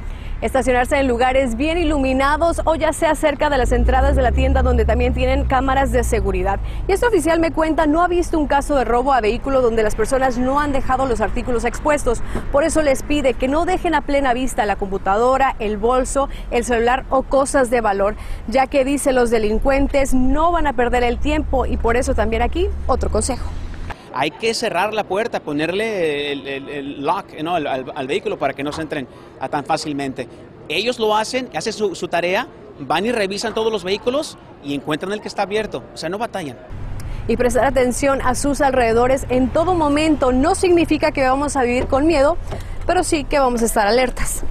estacionarse 0.41 0.97
en 0.97 1.07
lugares 1.07 1.55
bien 1.55 1.77
iluminados 1.77 2.61
o 2.65 2.75
ya 2.75 2.93
sea 2.93 3.15
cerca 3.15 3.49
de 3.49 3.57
las 3.57 3.71
entradas 3.71 4.15
de 4.15 4.21
la 4.21 4.31
tienda 4.31 4.61
donde 4.61 4.85
también 4.85 5.13
tienen 5.13 5.45
cámaras 5.45 5.91
de 5.91 6.03
seguridad. 6.03 6.59
Y 6.87 6.91
este 6.91 7.05
oficial 7.05 7.39
me 7.39 7.51
cuenta, 7.51 7.85
no 7.85 8.01
ha 8.01 8.07
visto 8.07 8.37
un 8.37 8.47
caso 8.47 8.75
de 8.75 8.85
robo 8.85 9.13
a 9.13 9.21
vehículo 9.21 9.61
donde 9.61 9.83
las 9.83 9.95
personas 9.95 10.37
no 10.37 10.59
han 10.59 10.71
dejado 10.71 11.05
los 11.05 11.21
artículos 11.21 11.65
expuestos. 11.65 12.21
Por 12.51 12.63
eso 12.63 12.81
les 12.81 13.03
pide 13.03 13.33
que 13.33 13.47
no 13.47 13.65
dejen 13.65 13.95
a 13.95 14.01
plena 14.01 14.33
vista 14.33 14.65
la 14.65 14.75
computadora, 14.75 15.55
el 15.59 15.77
bolso, 15.77 16.29
el 16.51 16.63
celular 16.65 17.05
o 17.09 17.23
cosas 17.23 17.69
de 17.69 17.81
valor, 17.81 18.15
ya 18.47 18.67
que 18.67 18.85
dice 18.85 19.13
los 19.13 19.29
delincuentes 19.29 20.13
no 20.13 20.51
van 20.51 20.67
a 20.67 20.73
perder 20.73 21.03
el 21.03 21.17
tiempo 21.17 21.65
y 21.65 21.77
por 21.77 21.97
eso 21.97 22.13
también 22.15 22.41
aquí 22.41 22.67
otro 22.87 23.09
consejo 23.09 23.62
hay 24.13 24.31
que 24.31 24.53
cerrar 24.53 24.93
la 24.93 25.03
puerta, 25.03 25.39
ponerle 25.39 26.31
el, 26.31 27.01
lock 27.01 27.27
al, 27.95 28.07
vehículo 28.07 28.37
para 28.37 28.53
que 28.53 28.63
no 28.63 28.71
se 28.71 28.81
entren 28.81 29.07
tan 29.49 29.65
fácilmente. 29.65 30.27
Ellos 30.69 30.99
lo 30.99 31.15
hacen, 31.15 31.49
hacen 31.55 31.73
su, 31.73 31.95
su 31.95 32.07
tarea, 32.07 32.47
van 32.79 33.05
y 33.05 33.11
revisan 33.11 33.53
todos 33.53 33.71
los 33.71 33.83
vehículos 33.83 34.37
y 34.63 34.73
encuentran 34.73 35.11
el 35.11 35.21
que 35.21 35.27
está 35.27 35.43
abierto, 35.43 35.83
o 35.93 35.97
sea, 35.97 36.09
no 36.09 36.17
batallan. 36.17 36.57
Y 37.27 37.37
prestar 37.37 37.65
atención 37.65 38.21
a 38.21 38.35
sus 38.35 38.61
alrededores 38.61 39.25
en 39.29 39.49
todo 39.49 39.75
momento. 39.75 40.31
No 40.33 40.55
significa 40.55 41.11
que 41.11 41.23
vamos 41.23 41.55
a 41.55 41.63
vivir 41.63 41.87
con 41.87 42.05
miedo, 42.05 42.37
pero 42.85 43.03
sí 43.03 43.23
que 43.23 43.39
vamos 43.39 43.61
a 43.61 43.65
estar 43.65 43.87
alertas. 43.87 44.43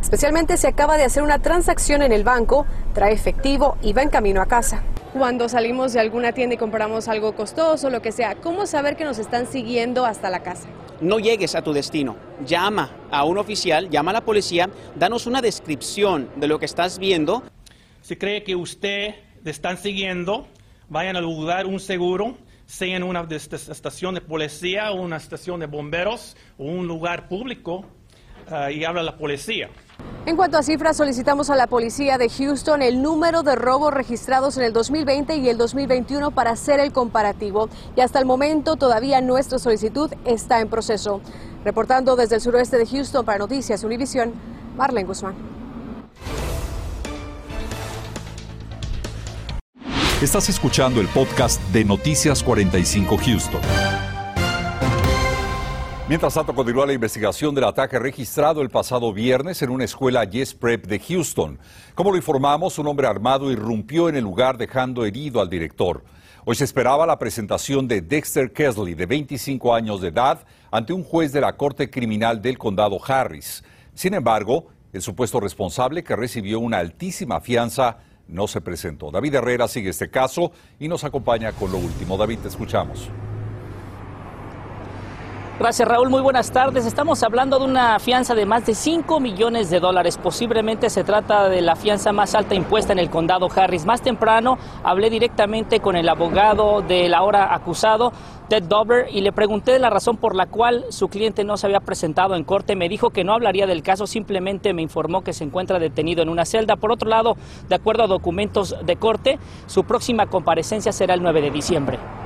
Especialmente 0.00 0.56
si 0.56 0.66
acaba 0.66 0.96
de 0.96 1.04
hacer 1.04 1.22
una 1.22 1.40
transacción 1.40 2.02
en 2.02 2.12
el 2.12 2.22
banco, 2.22 2.66
trae 2.94 3.12
efectivo 3.12 3.76
y 3.82 3.92
va 3.92 4.02
en 4.02 4.08
camino 4.08 4.40
a 4.40 4.46
casa 4.46 4.82
cuando 5.12 5.48
salimos 5.48 5.92
de 5.92 6.00
alguna 6.00 6.32
tienda 6.32 6.54
y 6.54 6.58
compramos 6.58 7.08
algo 7.08 7.34
costoso, 7.34 7.90
lo 7.90 8.02
que 8.02 8.12
sea, 8.12 8.34
¿cómo 8.36 8.66
saber 8.66 8.96
que 8.96 9.04
nos 9.04 9.18
están 9.18 9.46
siguiendo 9.46 10.04
hasta 10.04 10.30
la 10.30 10.42
casa? 10.42 10.68
no 11.02 11.18
llegues 11.18 11.54
a 11.54 11.62
tu 11.62 11.72
destino. 11.72 12.16
Llama 12.46 12.90
a 13.10 13.24
un 13.24 13.36
oficial, 13.36 13.90
llama 13.90 14.12
a 14.12 14.14
la 14.14 14.24
policía, 14.24 14.70
danos 14.94 15.26
una 15.26 15.42
descripción 15.42 16.30
de 16.36 16.46
lo 16.46 16.58
que 16.58 16.64
estás 16.64 16.98
viendo. 16.98 17.42
Si 18.00 18.16
cree 18.16 18.44
que 18.44 18.54
usted 18.54 19.16
le 19.44 19.50
están 19.50 19.76
siguiendo, 19.76 20.46
vayan 20.88 21.16
al 21.16 21.24
lugar 21.24 21.66
un 21.66 21.80
seguro, 21.80 22.36
sea 22.66 22.96
en 22.96 23.02
una 23.02 23.26
estación 23.30 24.14
de 24.14 24.20
policía, 24.20 24.92
una 24.92 25.16
estación 25.16 25.60
de 25.60 25.66
bomberos 25.66 26.36
o 26.56 26.64
un 26.64 26.86
lugar 26.86 27.28
público, 27.28 27.84
uh, 28.50 28.70
y 28.70 28.84
habla 28.84 29.00
a 29.00 29.04
la 29.04 29.16
policía. 29.16 29.68
En 30.24 30.36
cuanto 30.36 30.56
a 30.56 30.62
cifras, 30.62 30.96
solicitamos 30.96 31.50
a 31.50 31.56
la 31.56 31.66
policía 31.66 32.16
de 32.16 32.28
Houston 32.28 32.80
el 32.80 33.02
número 33.02 33.42
de 33.42 33.56
robos 33.56 33.92
registrados 33.92 34.56
en 34.56 34.62
el 34.62 34.72
2020 34.72 35.36
y 35.36 35.48
el 35.48 35.58
2021 35.58 36.30
para 36.30 36.52
hacer 36.52 36.78
el 36.78 36.92
comparativo. 36.92 37.68
Y 37.96 38.02
hasta 38.02 38.20
el 38.20 38.24
momento 38.24 38.76
todavía 38.76 39.20
nuestra 39.20 39.58
solicitud 39.58 40.12
está 40.24 40.60
en 40.60 40.68
proceso. 40.68 41.20
Reportando 41.64 42.14
desde 42.14 42.36
el 42.36 42.40
suroeste 42.40 42.78
de 42.78 42.86
Houston 42.86 43.24
para 43.24 43.38
Noticias 43.38 43.82
Univisión, 43.82 44.32
Marlene 44.76 45.08
Guzmán. 45.08 45.34
Estás 50.22 50.48
escuchando 50.48 51.00
el 51.00 51.08
podcast 51.08 51.60
de 51.72 51.84
Noticias 51.84 52.44
45 52.44 53.16
Houston. 53.18 54.11
Mientras 56.12 56.34
tanto, 56.34 56.54
continúa 56.54 56.84
la 56.84 56.92
investigación 56.92 57.54
del 57.54 57.64
ataque 57.64 57.98
registrado 57.98 58.60
el 58.60 58.68
pasado 58.68 59.14
viernes 59.14 59.62
en 59.62 59.70
una 59.70 59.84
escuela 59.84 60.26
Yes 60.26 60.52
Prep 60.52 60.84
de 60.84 60.98
Houston. 60.98 61.58
Como 61.94 62.10
lo 62.10 62.18
informamos, 62.18 62.78
un 62.78 62.86
hombre 62.86 63.06
armado 63.06 63.50
irrumpió 63.50 64.10
en 64.10 64.16
el 64.16 64.24
lugar 64.24 64.58
dejando 64.58 65.06
herido 65.06 65.40
al 65.40 65.48
director. 65.48 66.04
Hoy 66.44 66.54
se 66.54 66.64
esperaba 66.64 67.06
la 67.06 67.18
presentación 67.18 67.88
de 67.88 68.02
Dexter 68.02 68.52
Kesley, 68.52 68.92
de 68.92 69.06
25 69.06 69.74
años 69.74 70.02
de 70.02 70.08
edad, 70.08 70.44
ante 70.70 70.92
un 70.92 71.02
juez 71.02 71.32
de 71.32 71.40
la 71.40 71.56
Corte 71.56 71.88
Criminal 71.88 72.42
del 72.42 72.58
Condado 72.58 73.00
Harris. 73.02 73.64
Sin 73.94 74.12
embargo, 74.12 74.66
el 74.92 75.00
supuesto 75.00 75.40
responsable 75.40 76.04
que 76.04 76.14
recibió 76.14 76.60
una 76.60 76.76
altísima 76.76 77.40
fianza 77.40 78.00
no 78.28 78.46
se 78.48 78.60
presentó. 78.60 79.10
David 79.10 79.36
Herrera 79.36 79.66
sigue 79.66 79.88
este 79.88 80.10
caso 80.10 80.52
y 80.78 80.88
nos 80.88 81.04
acompaña 81.04 81.52
con 81.52 81.72
lo 81.72 81.78
último. 81.78 82.18
David, 82.18 82.40
te 82.40 82.48
escuchamos. 82.48 83.08
Gracias 85.62 85.86
Raúl, 85.86 86.10
muy 86.10 86.22
buenas 86.22 86.50
tardes. 86.50 86.86
Estamos 86.86 87.22
hablando 87.22 87.60
de 87.60 87.66
una 87.66 88.00
fianza 88.00 88.34
de 88.34 88.46
más 88.46 88.66
de 88.66 88.74
5 88.74 89.20
millones 89.20 89.70
de 89.70 89.78
dólares. 89.78 90.18
Posiblemente 90.18 90.90
se 90.90 91.04
trata 91.04 91.48
de 91.48 91.60
la 91.60 91.76
fianza 91.76 92.12
más 92.12 92.34
alta 92.34 92.56
impuesta 92.56 92.92
en 92.92 92.98
el 92.98 93.10
condado 93.10 93.48
Harris. 93.54 93.86
Más 93.86 94.02
temprano 94.02 94.58
hablé 94.82 95.08
directamente 95.08 95.78
con 95.78 95.94
el 95.94 96.08
abogado 96.08 96.82
del 96.82 97.14
ahora 97.14 97.54
acusado, 97.54 98.12
Ted 98.48 98.64
Dover, 98.64 99.06
y 99.12 99.20
le 99.20 99.30
pregunté 99.30 99.78
la 99.78 99.88
razón 99.88 100.16
por 100.16 100.34
la 100.34 100.46
cual 100.46 100.84
su 100.88 101.06
cliente 101.06 101.44
no 101.44 101.56
se 101.56 101.68
había 101.68 101.78
presentado 101.78 102.34
en 102.34 102.42
corte. 102.42 102.74
Me 102.74 102.88
dijo 102.88 103.10
que 103.10 103.22
no 103.22 103.32
hablaría 103.32 103.68
del 103.68 103.84
caso, 103.84 104.08
simplemente 104.08 104.74
me 104.74 104.82
informó 104.82 105.22
que 105.22 105.32
se 105.32 105.44
encuentra 105.44 105.78
detenido 105.78 106.24
en 106.24 106.28
una 106.28 106.44
celda. 106.44 106.74
Por 106.74 106.90
otro 106.90 107.08
lado, 107.08 107.36
de 107.68 107.76
acuerdo 107.76 108.02
a 108.02 108.08
documentos 108.08 108.74
de 108.84 108.96
corte, 108.96 109.38
su 109.68 109.84
próxima 109.84 110.26
comparecencia 110.26 110.90
será 110.90 111.14
el 111.14 111.22
9 111.22 111.40
de 111.40 111.50
diciembre. 111.52 112.21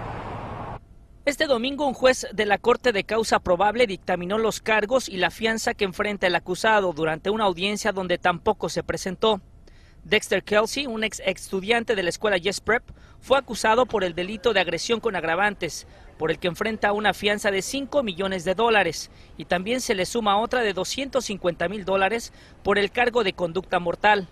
Este 1.26 1.48
domingo 1.48 1.88
un 1.88 1.92
juez 1.92 2.28
de 2.32 2.46
la 2.46 2.56
Corte 2.56 2.92
de 2.92 3.02
Causa 3.02 3.40
Probable 3.40 3.88
dictaminó 3.88 4.38
los 4.38 4.60
cargos 4.60 5.08
y 5.08 5.16
la 5.16 5.32
fianza 5.32 5.74
que 5.74 5.84
enfrenta 5.84 6.28
el 6.28 6.36
acusado 6.36 6.92
durante 6.92 7.30
una 7.30 7.46
audiencia 7.46 7.90
donde 7.90 8.16
tampoco 8.16 8.68
se 8.68 8.84
presentó. 8.84 9.40
Dexter 10.04 10.44
Kelsey, 10.44 10.86
un 10.86 11.02
ex 11.02 11.20
estudiante 11.26 11.96
de 11.96 12.04
la 12.04 12.10
escuela 12.10 12.36
Yes 12.36 12.60
Prep, 12.60 12.84
fue 13.20 13.38
acusado 13.38 13.86
por 13.86 14.04
el 14.04 14.14
delito 14.14 14.52
de 14.52 14.60
agresión 14.60 15.00
con 15.00 15.16
agravantes, 15.16 15.88
por 16.16 16.30
el 16.30 16.38
que 16.38 16.46
enfrenta 16.46 16.92
una 16.92 17.12
fianza 17.12 17.50
de 17.50 17.60
5 17.60 18.04
millones 18.04 18.44
de 18.44 18.54
dólares 18.54 19.10
y 19.36 19.46
también 19.46 19.80
se 19.80 19.96
le 19.96 20.06
suma 20.06 20.38
otra 20.38 20.62
de 20.62 20.74
250 20.74 21.68
mil 21.68 21.84
dólares 21.84 22.32
por 22.62 22.78
el 22.78 22.92
cargo 22.92 23.24
de 23.24 23.32
conducta 23.32 23.80
mortal. 23.80 24.28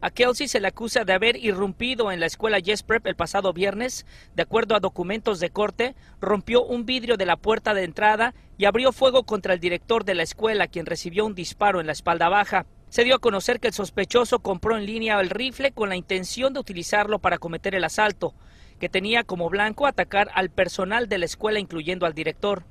A 0.00 0.10
Kelsey 0.10 0.46
se 0.46 0.60
le 0.60 0.68
acusa 0.68 1.04
de 1.04 1.14
haber 1.14 1.36
irrumpido 1.36 2.12
en 2.12 2.20
la 2.20 2.26
escuela 2.26 2.58
Yes 2.58 2.82
Prep 2.82 3.06
el 3.06 3.16
pasado 3.16 3.52
viernes. 3.52 4.04
De 4.34 4.42
acuerdo 4.42 4.76
a 4.76 4.80
documentos 4.80 5.40
de 5.40 5.50
corte, 5.50 5.94
rompió 6.20 6.62
un 6.62 6.84
vidrio 6.84 7.16
de 7.16 7.24
la 7.24 7.36
puerta 7.36 7.72
de 7.72 7.84
entrada 7.84 8.34
y 8.58 8.66
abrió 8.66 8.92
fuego 8.92 9.22
contra 9.22 9.54
el 9.54 9.60
director 9.60 10.04
de 10.04 10.14
la 10.14 10.22
escuela, 10.22 10.66
quien 10.66 10.86
recibió 10.86 11.24
un 11.24 11.34
disparo 11.34 11.80
en 11.80 11.86
la 11.86 11.92
espalda 11.92 12.28
baja. 12.28 12.66
Se 12.90 13.04
dio 13.04 13.16
a 13.16 13.20
conocer 13.20 13.58
que 13.58 13.68
el 13.68 13.74
sospechoso 13.74 14.40
compró 14.40 14.76
en 14.76 14.86
línea 14.86 15.18
el 15.18 15.30
rifle 15.30 15.72
con 15.72 15.88
la 15.88 15.96
intención 15.96 16.52
de 16.52 16.60
utilizarlo 16.60 17.18
para 17.18 17.38
cometer 17.38 17.74
el 17.74 17.84
asalto, 17.84 18.34
que 18.78 18.88
tenía 18.90 19.24
como 19.24 19.48
blanco 19.48 19.86
atacar 19.86 20.30
al 20.34 20.50
personal 20.50 21.08
de 21.08 21.18
la 21.18 21.24
escuela, 21.24 21.58
incluyendo 21.58 22.06
al 22.06 22.14
director 22.14 22.64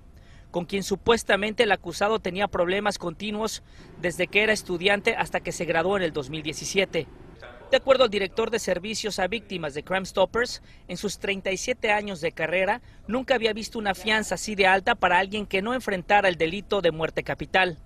con 0.56 0.64
quien 0.64 0.84
supuestamente 0.84 1.64
el 1.64 1.74
acusado 1.74 2.20
tenía 2.20 2.48
problemas 2.48 2.98
continuos 2.98 3.62
desde 4.00 4.28
que 4.28 4.42
era 4.42 4.54
estudiante 4.54 5.14
hasta 5.14 5.42
que 5.42 5.52
se 5.52 5.66
graduó 5.66 5.98
en 5.98 6.04
el 6.04 6.14
2017. 6.14 7.08
De 7.72 7.76
acuerdo 7.76 8.06
al 8.06 8.10
director 8.10 8.50
de 8.50 8.60
servicios 8.60 9.20
a 9.20 9.28
víctimas 9.28 9.74
de 9.74 9.84
Crime 9.84 10.06
Stoppers, 10.06 10.62
en 10.88 10.96
sus 10.96 11.20
37 11.20 11.92
años 11.92 12.22
de 12.22 12.32
carrera 12.32 12.82
nunca 13.06 13.36
había 13.36 13.52
visto 13.52 13.78
una 13.78 13.94
fianza 13.96 14.36
así 14.36 14.56
de 14.56 14.66
alta 14.66 14.96
para 14.96 15.20
alguien 15.20 15.46
que 15.46 15.62
no 15.62 15.74
enfrentara 15.74 16.30
el 16.30 16.38
delito 16.38 16.80
de 16.80 16.92
muerte 16.92 17.24
capital. 17.24 17.78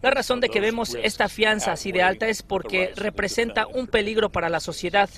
La 0.00 0.10
razón 0.10 0.40
de 0.40 0.48
que 0.48 0.60
vemos 0.60 0.94
esta 0.94 1.28
fianza 1.28 1.72
así 1.72 1.92
de 1.92 2.02
alta 2.02 2.28
es 2.28 2.42
porque 2.42 2.92
representa 2.96 3.66
un 3.66 3.86
peligro 3.86 4.30
para 4.30 4.48
la 4.48 4.58
sociedad. 4.58 5.10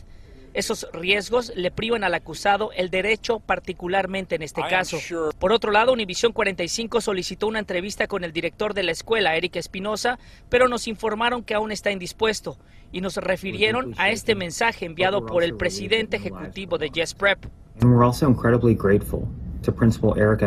Esos 0.52 0.88
riesgos 0.92 1.52
le 1.54 1.70
privan 1.70 2.02
al 2.02 2.14
acusado 2.14 2.70
el 2.76 2.90
derecho, 2.90 3.38
particularmente 3.38 4.34
en 4.34 4.42
este 4.42 4.62
caso. 4.62 4.99
Por 5.38 5.52
otro 5.52 5.70
lado, 5.70 5.92
Univisión 5.92 6.32
45 6.32 7.00
solicitó 7.00 7.46
una 7.46 7.61
entrevista 7.61 8.08
con 8.08 8.25
el 8.25 8.32
director 8.32 8.75
de 8.75 8.82
la 8.82 8.90
escuela, 8.90 9.37
Eric 9.37 9.54
Espinosa, 9.54 10.18
pero 10.49 10.66
nos 10.66 10.88
informaron 10.88 11.44
que 11.44 11.54
aún 11.54 11.70
está 11.70 11.92
indispuesto 11.92 12.58
y 12.90 13.00
nos 13.00 13.16
refirieron 13.16 13.94
a 13.96 14.11
este 14.11 14.34
mensaje 14.34 14.87
enviado 14.87 15.25
por 15.25 15.44
el 15.44 15.56
presidente 15.56 16.16
ejecutivo 16.16 16.78
de 16.78 16.90
Yes 16.90 17.14
Prep. 17.14 17.46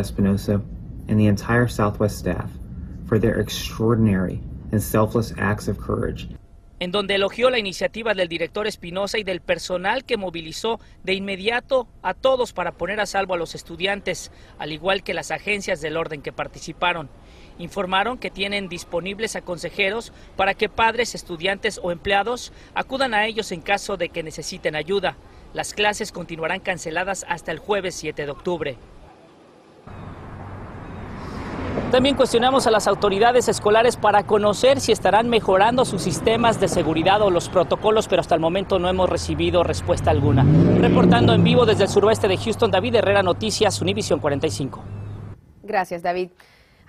Espinosa 0.02 0.62
and 1.08 1.20
the 1.20 1.28
entire 1.28 1.68
Southwest 1.68 2.18
staff 2.18 2.50
for 3.08 3.20
their 3.20 3.40
extraordinary 3.40 4.42
and 4.72 4.82
selfless 4.82 5.34
acts 5.38 5.68
of 5.68 5.78
courage. 5.78 6.28
En 6.80 6.92
donde 6.92 7.16
elogió 7.16 7.50
la 7.50 7.58
iniciativa 7.58 8.14
del 8.14 8.28
director 8.28 8.68
Espinosa 8.68 9.18
y 9.18 9.24
del 9.24 9.42
personal 9.42 10.06
que 10.06 10.16
movilizó 10.16 10.80
de 11.04 11.16
inmediato 11.16 11.88
a 12.04 12.14
todos 12.14 12.54
para 12.54 12.74
poner 12.74 13.00
a 13.00 13.08
salvo 13.08 13.34
a 13.34 13.38
los 13.38 13.56
estudiantes, 13.56 14.32
al 14.60 14.72
igual 14.72 15.02
que 15.02 15.16
las 15.16 15.32
agencias 15.32 15.82
del 15.82 15.98
orden 15.98 16.22
que 16.22 16.32
participaron. 16.32 17.10
Informaron 17.58 18.20
que 18.20 18.30
tienen 18.30 18.70
disponibles 18.70 19.36
a 19.36 19.42
consejeros 19.42 20.14
para 20.36 20.54
que 20.54 20.70
padres, 20.70 21.16
estudiantes 21.16 21.80
o 21.82 21.92
empleados 21.92 22.54
acudan 22.76 23.16
a 23.16 23.26
ellos 23.26 23.52
en 23.52 23.62
caso 23.62 23.98
de 23.98 24.10
que 24.10 24.22
necesiten 24.22 24.76
ayuda. 24.76 25.18
Las 25.54 25.74
clases 25.74 26.12
continuarán 26.12 26.60
canceladas 26.60 27.26
hasta 27.28 27.52
el 27.52 27.58
jueves 27.58 27.96
7 27.96 28.26
de 28.26 28.32
octubre. 28.32 28.78
También 31.91 32.15
cuestionamos 32.15 32.67
a 32.67 32.72
las 32.72 32.88
autoridades 32.88 33.48
escolares 33.48 33.96
para 33.96 34.24
conocer 34.24 34.81
si 34.81 34.91
estarán 34.91 35.29
mejorando 35.29 35.86
sus 35.86 36.01
sistemas 36.01 36.60
de 36.60 36.67
seguridad 36.67 37.22
o 37.22 37.31
los 37.31 37.48
protocolos, 37.48 38.07
pero 38.07 38.19
hasta 38.19 38.36
el 38.36 38.41
momento 38.41 38.77
no 38.77 38.89
hemos 38.89 39.10
recibido 39.10 39.63
respuesta 39.63 40.12
alguna. 40.12 40.46
Reportando 40.79 41.34
en 41.34 41.43
vivo 41.43 41.65
desde 41.65 41.84
el 41.84 41.89
suroeste 41.89 42.27
de 42.27 42.38
Houston, 42.38 42.72
David 42.72 42.96
Herrera, 42.96 43.24
Noticias, 43.24 43.81
Univision 43.81 44.19
45. 44.19 44.84
Gracias, 45.63 46.01
David. 46.03 46.29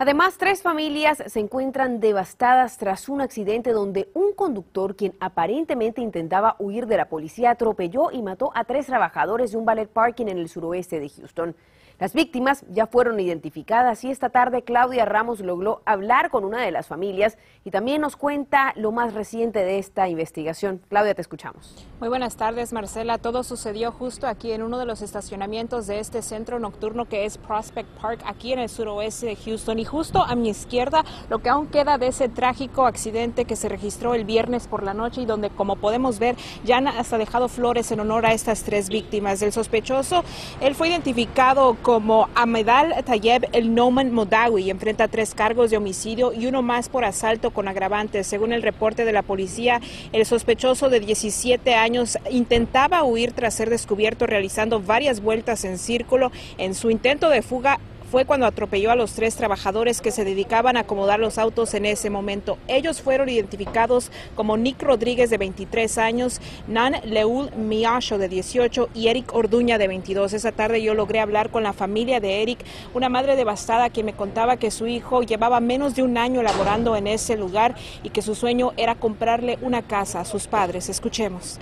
Además, 0.00 0.36
tres 0.38 0.62
familias 0.62 1.22
se 1.26 1.40
encuentran 1.40 1.98
devastadas 1.98 2.78
tras 2.78 3.08
un 3.08 3.20
accidente 3.20 3.72
donde 3.72 4.08
un 4.14 4.32
conductor, 4.32 4.94
quien 4.94 5.14
aparentemente 5.18 6.00
intentaba 6.00 6.54
huir 6.60 6.86
de 6.86 6.96
la 6.96 7.08
policía, 7.08 7.50
atropelló 7.50 8.12
y 8.12 8.22
mató 8.22 8.52
a 8.54 8.62
tres 8.62 8.86
trabajadores 8.86 9.50
de 9.50 9.58
un 9.58 9.64
ballet 9.64 9.88
parking 9.88 10.26
en 10.26 10.38
el 10.38 10.48
suroeste 10.48 11.00
de 11.00 11.08
Houston. 11.08 11.56
Las 12.00 12.12
víctimas 12.14 12.64
ya 12.70 12.86
fueron 12.86 13.18
identificadas 13.18 14.04
y 14.04 14.10
esta 14.12 14.28
tarde 14.28 14.62
Claudia 14.62 15.04
Ramos 15.04 15.40
logró 15.40 15.82
hablar 15.84 16.30
con 16.30 16.44
una 16.44 16.62
de 16.62 16.70
las 16.70 16.86
familias 16.86 17.36
y 17.64 17.72
también 17.72 18.00
nos 18.00 18.14
cuenta 18.14 18.72
lo 18.76 18.92
más 18.92 19.14
reciente 19.14 19.64
de 19.64 19.80
esta 19.80 20.08
investigación. 20.08 20.80
Claudia, 20.88 21.16
te 21.16 21.22
escuchamos. 21.22 21.74
Muy 21.98 22.08
buenas 22.08 22.36
tardes, 22.36 22.72
Marcela. 22.72 23.18
Todo 23.18 23.42
sucedió 23.42 23.90
justo 23.90 24.28
aquí 24.28 24.52
en 24.52 24.62
uno 24.62 24.78
de 24.78 24.84
los 24.84 25.02
estacionamientos 25.02 25.88
de 25.88 25.98
este 25.98 26.22
centro 26.22 26.60
nocturno 26.60 27.08
que 27.08 27.24
es 27.24 27.36
Prospect 27.36 27.88
Park, 28.00 28.20
aquí 28.24 28.52
en 28.52 28.60
el 28.60 28.68
suroeste 28.68 29.26
de 29.26 29.34
Houston. 29.34 29.80
Y 29.80 29.84
justo 29.84 30.22
a 30.22 30.36
mi 30.36 30.50
izquierda, 30.50 31.04
lo 31.28 31.40
que 31.40 31.48
aún 31.48 31.66
queda 31.66 31.98
de 31.98 32.06
ese 32.06 32.28
trágico 32.28 32.86
accidente 32.86 33.44
que 33.44 33.56
se 33.56 33.68
registró 33.68 34.14
el 34.14 34.24
viernes 34.24 34.68
por 34.68 34.84
la 34.84 34.94
noche 34.94 35.22
y 35.22 35.26
donde, 35.26 35.50
como 35.50 35.74
podemos 35.74 36.20
ver, 36.20 36.36
ya 36.62 36.76
han 36.76 36.86
hasta 36.86 37.18
dejado 37.18 37.48
flores 37.48 37.90
en 37.90 37.98
honor 37.98 38.24
a 38.24 38.34
estas 38.34 38.62
tres 38.62 38.88
víctimas. 38.88 39.42
El 39.42 39.50
sospechoso, 39.50 40.22
él 40.60 40.76
fue 40.76 40.90
identificado 40.90 41.76
como 41.88 42.28
Amedal 42.34 43.02
Tayeb 43.02 43.48
El 43.54 43.74
Noman 43.74 44.12
Modawi. 44.12 44.68
Enfrenta 44.68 45.08
tres 45.08 45.32
cargos 45.34 45.70
de 45.70 45.78
homicidio 45.78 46.34
y 46.34 46.46
uno 46.46 46.60
más 46.60 46.90
por 46.90 47.02
asalto 47.06 47.50
con 47.50 47.66
agravantes. 47.66 48.26
Según 48.26 48.52
el 48.52 48.60
reporte 48.60 49.06
de 49.06 49.12
la 49.14 49.22
policía, 49.22 49.80
el 50.12 50.26
sospechoso 50.26 50.90
de 50.90 51.00
17 51.00 51.74
años 51.74 52.18
intentaba 52.30 53.04
huir 53.04 53.32
tras 53.32 53.54
ser 53.54 53.70
descubierto 53.70 54.26
realizando 54.26 54.82
varias 54.82 55.22
vueltas 55.22 55.64
en 55.64 55.78
círculo. 55.78 56.30
En 56.58 56.74
su 56.74 56.90
intento 56.90 57.30
de 57.30 57.40
fuga, 57.40 57.80
fue 58.10 58.24
cuando 58.24 58.46
atropelló 58.46 58.90
a 58.90 58.96
los 58.96 59.12
tres 59.12 59.36
trabajadores 59.36 60.00
que 60.00 60.10
se 60.10 60.24
dedicaban 60.24 60.76
a 60.76 60.80
acomodar 60.80 61.20
los 61.20 61.38
autos 61.38 61.74
en 61.74 61.84
ese 61.84 62.10
momento. 62.10 62.58
Ellos 62.66 63.02
fueron 63.02 63.28
identificados 63.28 64.10
como 64.34 64.56
Nick 64.56 64.82
Rodríguez 64.82 65.30
de 65.30 65.38
23 65.38 65.98
años, 65.98 66.40
Nan 66.66 66.96
Leul 67.04 67.50
Miacho 67.56 68.18
de 68.18 68.28
18 68.28 68.90
y 68.94 69.08
Eric 69.08 69.34
Orduña 69.34 69.78
de 69.78 69.88
22. 69.88 70.32
Esa 70.32 70.52
tarde 70.52 70.82
yo 70.82 70.94
logré 70.94 71.20
hablar 71.20 71.50
con 71.50 71.62
la 71.62 71.72
familia 71.72 72.20
de 72.20 72.42
Eric, 72.42 72.58
una 72.94 73.08
madre 73.08 73.36
devastada 73.36 73.90
que 73.90 74.02
me 74.02 74.14
contaba 74.14 74.56
que 74.56 74.70
su 74.70 74.86
hijo 74.86 75.22
llevaba 75.22 75.60
menos 75.60 75.94
de 75.94 76.02
un 76.02 76.16
año 76.16 76.42
laborando 76.42 76.96
en 76.96 77.06
ese 77.06 77.36
lugar 77.36 77.74
y 78.02 78.10
que 78.10 78.22
su 78.22 78.34
sueño 78.34 78.72
era 78.76 78.94
comprarle 78.94 79.58
una 79.60 79.82
casa 79.82 80.20
a 80.20 80.24
sus 80.24 80.46
padres. 80.46 80.88
Escuchemos. 80.88 81.58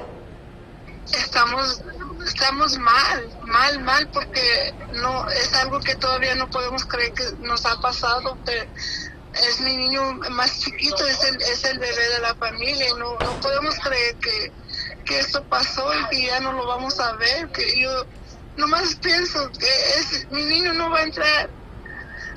Estamos 1.07 1.83
estamos 2.27 2.77
mal, 2.79 3.39
mal, 3.45 3.81
mal, 3.81 4.09
porque 4.13 4.75
no 4.93 5.29
es 5.31 5.55
algo 5.55 5.81
que 5.81 5.95
todavía 5.97 6.35
no 6.35 6.49
podemos 6.51 6.85
creer 6.85 7.13
que 7.13 7.25
nos 7.41 7.65
ha 7.67 7.81
pasado. 7.81 8.37
Pero 8.45 8.65
es 9.35 9.61
mi 9.61 9.77
niño 9.77 10.15
más 10.31 10.61
chiquito, 10.61 11.07
es 11.07 11.23
el, 11.25 11.41
es 11.43 11.65
el 11.65 11.79
bebé 11.79 12.09
de 12.09 12.21
la 12.21 12.35
familia 12.35 12.89
y 12.89 12.95
no, 12.95 13.19
no 13.19 13.41
podemos 13.41 13.79
creer 13.81 14.17
que, 14.17 14.53
que 15.05 15.19
esto 15.21 15.43
pasó 15.45 15.89
y 15.95 16.09
que 16.09 16.27
ya 16.27 16.41
no 16.41 16.53
lo 16.53 16.67
vamos 16.67 16.99
a 17.01 17.13
ver. 17.13 17.51
Que 17.53 17.81
yo 17.81 18.07
nomás 18.57 18.97
pienso 18.97 19.51
que 19.53 19.69
es, 19.99 20.27
mi 20.31 20.45
niño 20.45 20.73
no 20.75 20.91
va 20.91 21.01
a 21.01 21.03
entrar, 21.05 21.51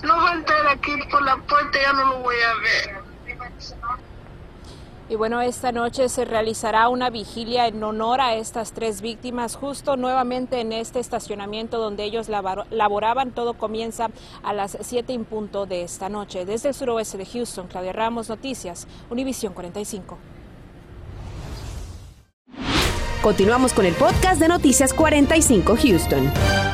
no 0.03 0.17
va 0.17 0.31
a 0.31 0.34
entrar 0.36 0.67
aquí 0.67 0.96
por 1.10 1.22
la 1.24 1.38
puerta, 1.38 1.81
ya 1.81 1.93
no 1.93 2.05
lo 2.05 2.19
voy 2.19 2.36
a 2.41 2.53
ver. 2.55 3.10
Y 5.10 5.16
bueno, 5.16 5.42
esta 5.42 5.72
noche 5.72 6.08
se 6.08 6.24
realizará 6.24 6.88
una 6.88 7.10
vigilia 7.10 7.66
en 7.66 7.84
honor 7.84 8.22
a 8.22 8.36
estas 8.36 8.74
tres 8.74 9.01
víctimas, 9.01 9.56
justo 9.56 9.98
nuevamente 9.98 10.62
en 10.62 10.72
este 10.72 11.00
estacionamiento 11.00 11.80
donde 11.80 12.04
ellos 12.04 12.30
laboraban. 12.30 13.32
Todo 13.32 13.56
comienza 13.56 14.12
a 14.44 14.54
las 14.54 14.78
7 14.80 15.12
en 15.13 15.25
punto 15.25 15.66
de 15.66 15.82
esta 15.82 16.10
noche. 16.10 16.46
Desde 16.46 16.70
el 16.70 16.75
suroeste 16.75 17.18
de 17.18 17.25
Houston, 17.25 17.68
Claudia 17.68 17.92
Ramos, 17.92 18.30
Noticias, 18.30 18.88
Univisión 19.10 19.54
45. 19.54 20.16
Continuamos 23.24 23.74
con 23.74 23.88
el 23.88 23.96
podcast 23.96 24.39
de 24.39 24.48
Noticias 24.48 24.94
45 24.94 25.75
Houston. 25.75 26.69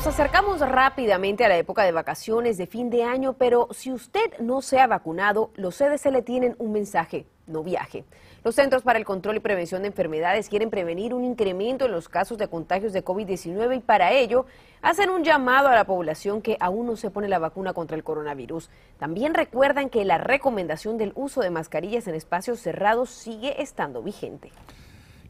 Nos 0.00 0.06
acercamos 0.06 0.60
rápidamente 0.60 1.44
a 1.44 1.48
la 1.50 1.58
época 1.58 1.84
de 1.84 1.92
vacaciones 1.92 2.56
de 2.56 2.66
fin 2.66 2.88
de 2.88 3.04
año, 3.04 3.34
pero 3.34 3.68
si 3.70 3.92
usted 3.92 4.32
no 4.38 4.62
se 4.62 4.80
ha 4.80 4.86
vacunado, 4.86 5.50
los 5.56 5.76
CDC 5.76 6.06
le 6.06 6.22
tienen 6.22 6.56
un 6.58 6.72
mensaje, 6.72 7.26
no 7.46 7.62
viaje. 7.62 8.06
Los 8.42 8.54
Centros 8.54 8.82
para 8.82 8.98
el 8.98 9.04
Control 9.04 9.36
y 9.36 9.40
Prevención 9.40 9.82
de 9.82 9.88
Enfermedades 9.88 10.48
quieren 10.48 10.70
prevenir 10.70 11.12
un 11.12 11.22
incremento 11.22 11.84
en 11.84 11.92
los 11.92 12.08
casos 12.08 12.38
de 12.38 12.48
contagios 12.48 12.94
de 12.94 13.04
COVID-19 13.04 13.76
y 13.76 13.80
para 13.80 14.12
ello 14.12 14.46
hacen 14.80 15.10
un 15.10 15.22
llamado 15.22 15.68
a 15.68 15.74
la 15.74 15.84
población 15.84 16.40
que 16.40 16.56
aún 16.60 16.86
no 16.86 16.96
se 16.96 17.10
pone 17.10 17.28
la 17.28 17.38
vacuna 17.38 17.74
contra 17.74 17.94
el 17.94 18.02
coronavirus. 18.02 18.70
También 18.98 19.34
recuerdan 19.34 19.90
que 19.90 20.06
la 20.06 20.16
recomendación 20.16 20.96
del 20.96 21.12
uso 21.14 21.42
de 21.42 21.50
mascarillas 21.50 22.08
en 22.08 22.14
espacios 22.14 22.58
cerrados 22.60 23.10
sigue 23.10 23.60
estando 23.60 24.02
vigente. 24.02 24.50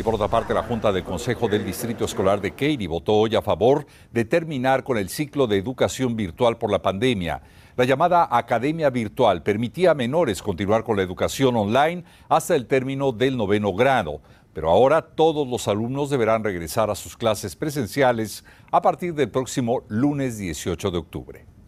Y 0.00 0.02
por 0.02 0.14
otra 0.14 0.28
parte, 0.28 0.54
la 0.54 0.62
Junta 0.62 0.90
del 0.92 1.04
Consejo 1.04 1.46
del 1.46 1.62
Distrito 1.62 2.06
Escolar 2.06 2.40
de 2.40 2.52
Katy 2.52 2.86
votó 2.86 3.16
hoy 3.16 3.36
a 3.36 3.42
favor 3.42 3.84
de 4.10 4.24
terminar 4.24 4.82
con 4.82 4.96
el 4.96 5.10
ciclo 5.10 5.46
de 5.46 5.58
educación 5.58 6.16
virtual 6.16 6.56
por 6.56 6.70
la 6.70 6.80
pandemia. 6.80 7.42
La 7.76 7.84
llamada 7.84 8.26
Academia 8.30 8.88
Virtual 8.88 9.42
permitía 9.42 9.90
a 9.90 9.94
menores 9.94 10.40
continuar 10.40 10.84
con 10.84 10.96
la 10.96 11.02
educación 11.02 11.54
online 11.54 12.04
hasta 12.30 12.56
el 12.56 12.66
término 12.66 13.12
del 13.12 13.36
noveno 13.36 13.74
grado. 13.74 14.22
Pero 14.54 14.70
ahora 14.70 15.02
todos 15.02 15.46
los 15.46 15.68
alumnos 15.68 16.08
deberán 16.08 16.44
regresar 16.44 16.88
a 16.88 16.94
sus 16.94 17.14
clases 17.14 17.54
presenciales 17.54 18.42
a 18.72 18.80
partir 18.80 19.12
del 19.12 19.28
próximo 19.28 19.82
lunes 19.88 20.38
18 20.38 20.92
de 20.92 20.96
octubre. 20.96 21.59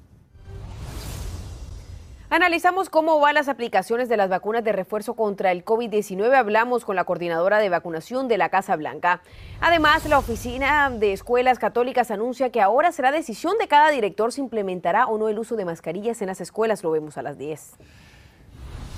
Analizamos 2.35 2.89
cómo 2.89 3.21
van 3.21 3.35
las 3.35 3.49
aplicaciones 3.49 4.09
de 4.09 4.17
las 4.17 4.31
vacunas 4.31 4.65
de 4.65 4.73
refuerzo 4.73 5.13
contra 5.13 5.53
el 5.53 5.67
COVID-19. 5.67 6.35
Hablamos 6.35 6.83
con 6.87 6.97
la 6.97 7.05
coordinadora 7.05 7.59
de 7.59 7.69
vacunación 7.69 8.27
de 8.27 8.39
la 8.39 8.49
Casa 8.49 8.75
Blanca. 8.75 9.21
Además, 9.61 10.07
la 10.07 10.19
Oficina 10.19 10.89
de 10.89 11.13
Escuelas 11.13 11.59
Católicas 11.59 12.11
anuncia 12.11 12.49
que 12.49 12.63
ahora 12.63 12.91
será 12.91 13.13
decisión 13.13 13.59
de 13.59 13.69
cada 13.69 13.91
director 13.91 14.33
si 14.33 14.41
implementará 14.41 15.09
o 15.09 15.19
no 15.19 15.29
el 15.29 15.39
uso 15.39 15.57
de 15.57 15.67
mascarillas 15.67 16.23
en 16.23 16.29
las 16.29 16.41
escuelas. 16.41 16.83
Lo 16.83 16.91
vemos 16.91 17.19
a 17.19 17.23
las 17.23 17.37
10. 17.37 17.75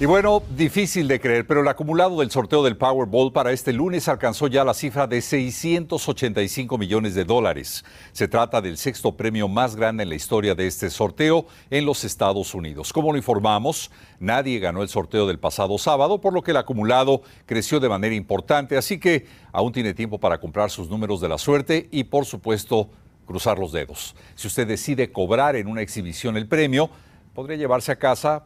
Y 0.01 0.07
bueno, 0.07 0.43
difícil 0.57 1.07
de 1.07 1.21
creer, 1.21 1.47
pero 1.47 1.61
el 1.61 1.69
acumulado 1.69 2.19
del 2.19 2.29
sorteo 2.29 2.65
del 2.65 2.77
Powerball 2.77 3.33
para 3.33 3.53
este 3.53 3.73
lunes 3.73 4.09
alcanzó 4.09 4.49
ya 4.49 4.65
la 4.65 4.75
cifra 4.75 5.07
de 5.07 5.23
685 5.23 6.77
millones 6.79 7.15
de 7.15 7.25
dólares. 7.25 7.85
Se 8.11 8.27
trata 8.27 8.61
del 8.61 8.77
sexto 8.77 9.17
premio 9.17 9.47
más 9.47 9.77
grande 9.77 10.03
en 10.03 10.09
la 10.09 10.17
historia 10.17 10.57
de 10.57 10.67
este 10.67 10.91
sorteo 10.91 11.47
en 11.71 11.87
los 11.87 12.03
Estados 12.03 12.57
Unidos. 12.57 12.93
Como 12.93 13.13
lo 13.13 13.19
informamos, 13.19 13.93
nadie 14.19 14.59
ganó 14.59 14.83
el 14.83 14.89
sorteo 14.89 15.29
del 15.29 15.39
pasado 15.39 15.79
sábado, 15.79 16.21
por 16.21 16.33
lo 16.33 16.43
que 16.43 16.51
el 16.51 16.57
acumulado 16.57 17.23
creció 17.47 17.79
de 17.79 17.89
manera 17.89 18.17
importante, 18.17 18.77
así 18.77 18.99
que 18.99 19.27
aún 19.53 19.71
tiene 19.71 19.95
tiempo 19.95 20.19
para 20.19 20.41
comprar 20.41 20.73
sus 20.73 20.91
números 20.91 21.21
de 21.21 21.29
la 21.29 21.39
suerte 21.39 21.89
y, 21.93 22.03
por 22.03 22.25
supuesto, 22.25 22.91
cruzar 23.27 23.61
los 23.61 23.71
dedos. 23.71 24.17
Si 24.35 24.49
usted 24.49 24.67
decide 24.67 25.13
cobrar 25.13 25.55
en 25.55 25.69
una 25.69 25.83
exhibición 25.83 26.37
el 26.37 26.49
premio, 26.49 26.91
podría 27.33 27.57
llevarse 27.57 27.93
a 27.93 27.97
casa 27.97 28.43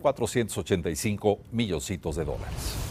485 0.00 1.38
milloncitos 1.52 2.16
de 2.16 2.24
dólares. 2.24 2.90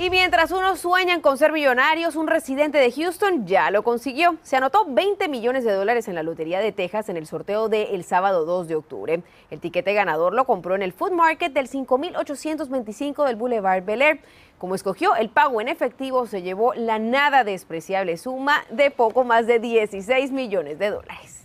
Y 0.00 0.08
mientras 0.08 0.50
unos 0.50 0.80
sueñan 0.80 1.20
con 1.20 1.36
ser 1.36 1.52
millonarios, 1.52 2.16
un 2.16 2.26
residente 2.26 2.78
de 2.78 2.90
Houston 2.90 3.46
ya 3.46 3.70
lo 3.70 3.82
consiguió. 3.82 4.36
Se 4.42 4.56
anotó 4.56 4.86
20 4.88 5.28
millones 5.28 5.62
de 5.62 5.72
dólares 5.72 6.08
en 6.08 6.14
la 6.14 6.22
Lotería 6.22 6.60
de 6.60 6.72
Texas 6.72 7.10
en 7.10 7.18
el 7.18 7.26
sorteo 7.26 7.68
del 7.68 8.02
sábado 8.02 8.46
2 8.46 8.66
de 8.66 8.76
octubre. 8.76 9.22
El 9.50 9.60
tiquete 9.60 9.92
ganador 9.92 10.32
lo 10.32 10.46
compró 10.46 10.74
en 10.74 10.80
el 10.80 10.94
Food 10.94 11.12
Market 11.12 11.52
del 11.52 11.68
5825 11.68 13.24
del 13.24 13.36
Boulevard 13.36 13.84
Bel 13.84 14.00
Air. 14.00 14.20
Como 14.56 14.74
escogió 14.74 15.16
el 15.16 15.28
pago 15.28 15.60
en 15.60 15.68
efectivo, 15.68 16.26
se 16.26 16.40
llevó 16.40 16.72
la 16.72 16.98
nada 16.98 17.44
despreciable 17.44 18.16
suma 18.16 18.64
de 18.70 18.90
poco 18.90 19.24
más 19.24 19.46
de 19.46 19.58
16 19.58 20.32
millones 20.32 20.78
de 20.78 20.88
dólares. 20.88 21.44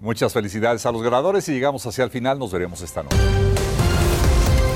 Muchas 0.00 0.32
felicidades 0.32 0.84
a 0.86 0.90
los 0.90 1.04
ganadores 1.04 1.48
y 1.48 1.52
llegamos 1.52 1.86
hacia 1.86 2.02
el 2.02 2.10
final. 2.10 2.36
Nos 2.36 2.50
veremos 2.50 2.82
esta 2.82 3.04
noche. 3.04 3.43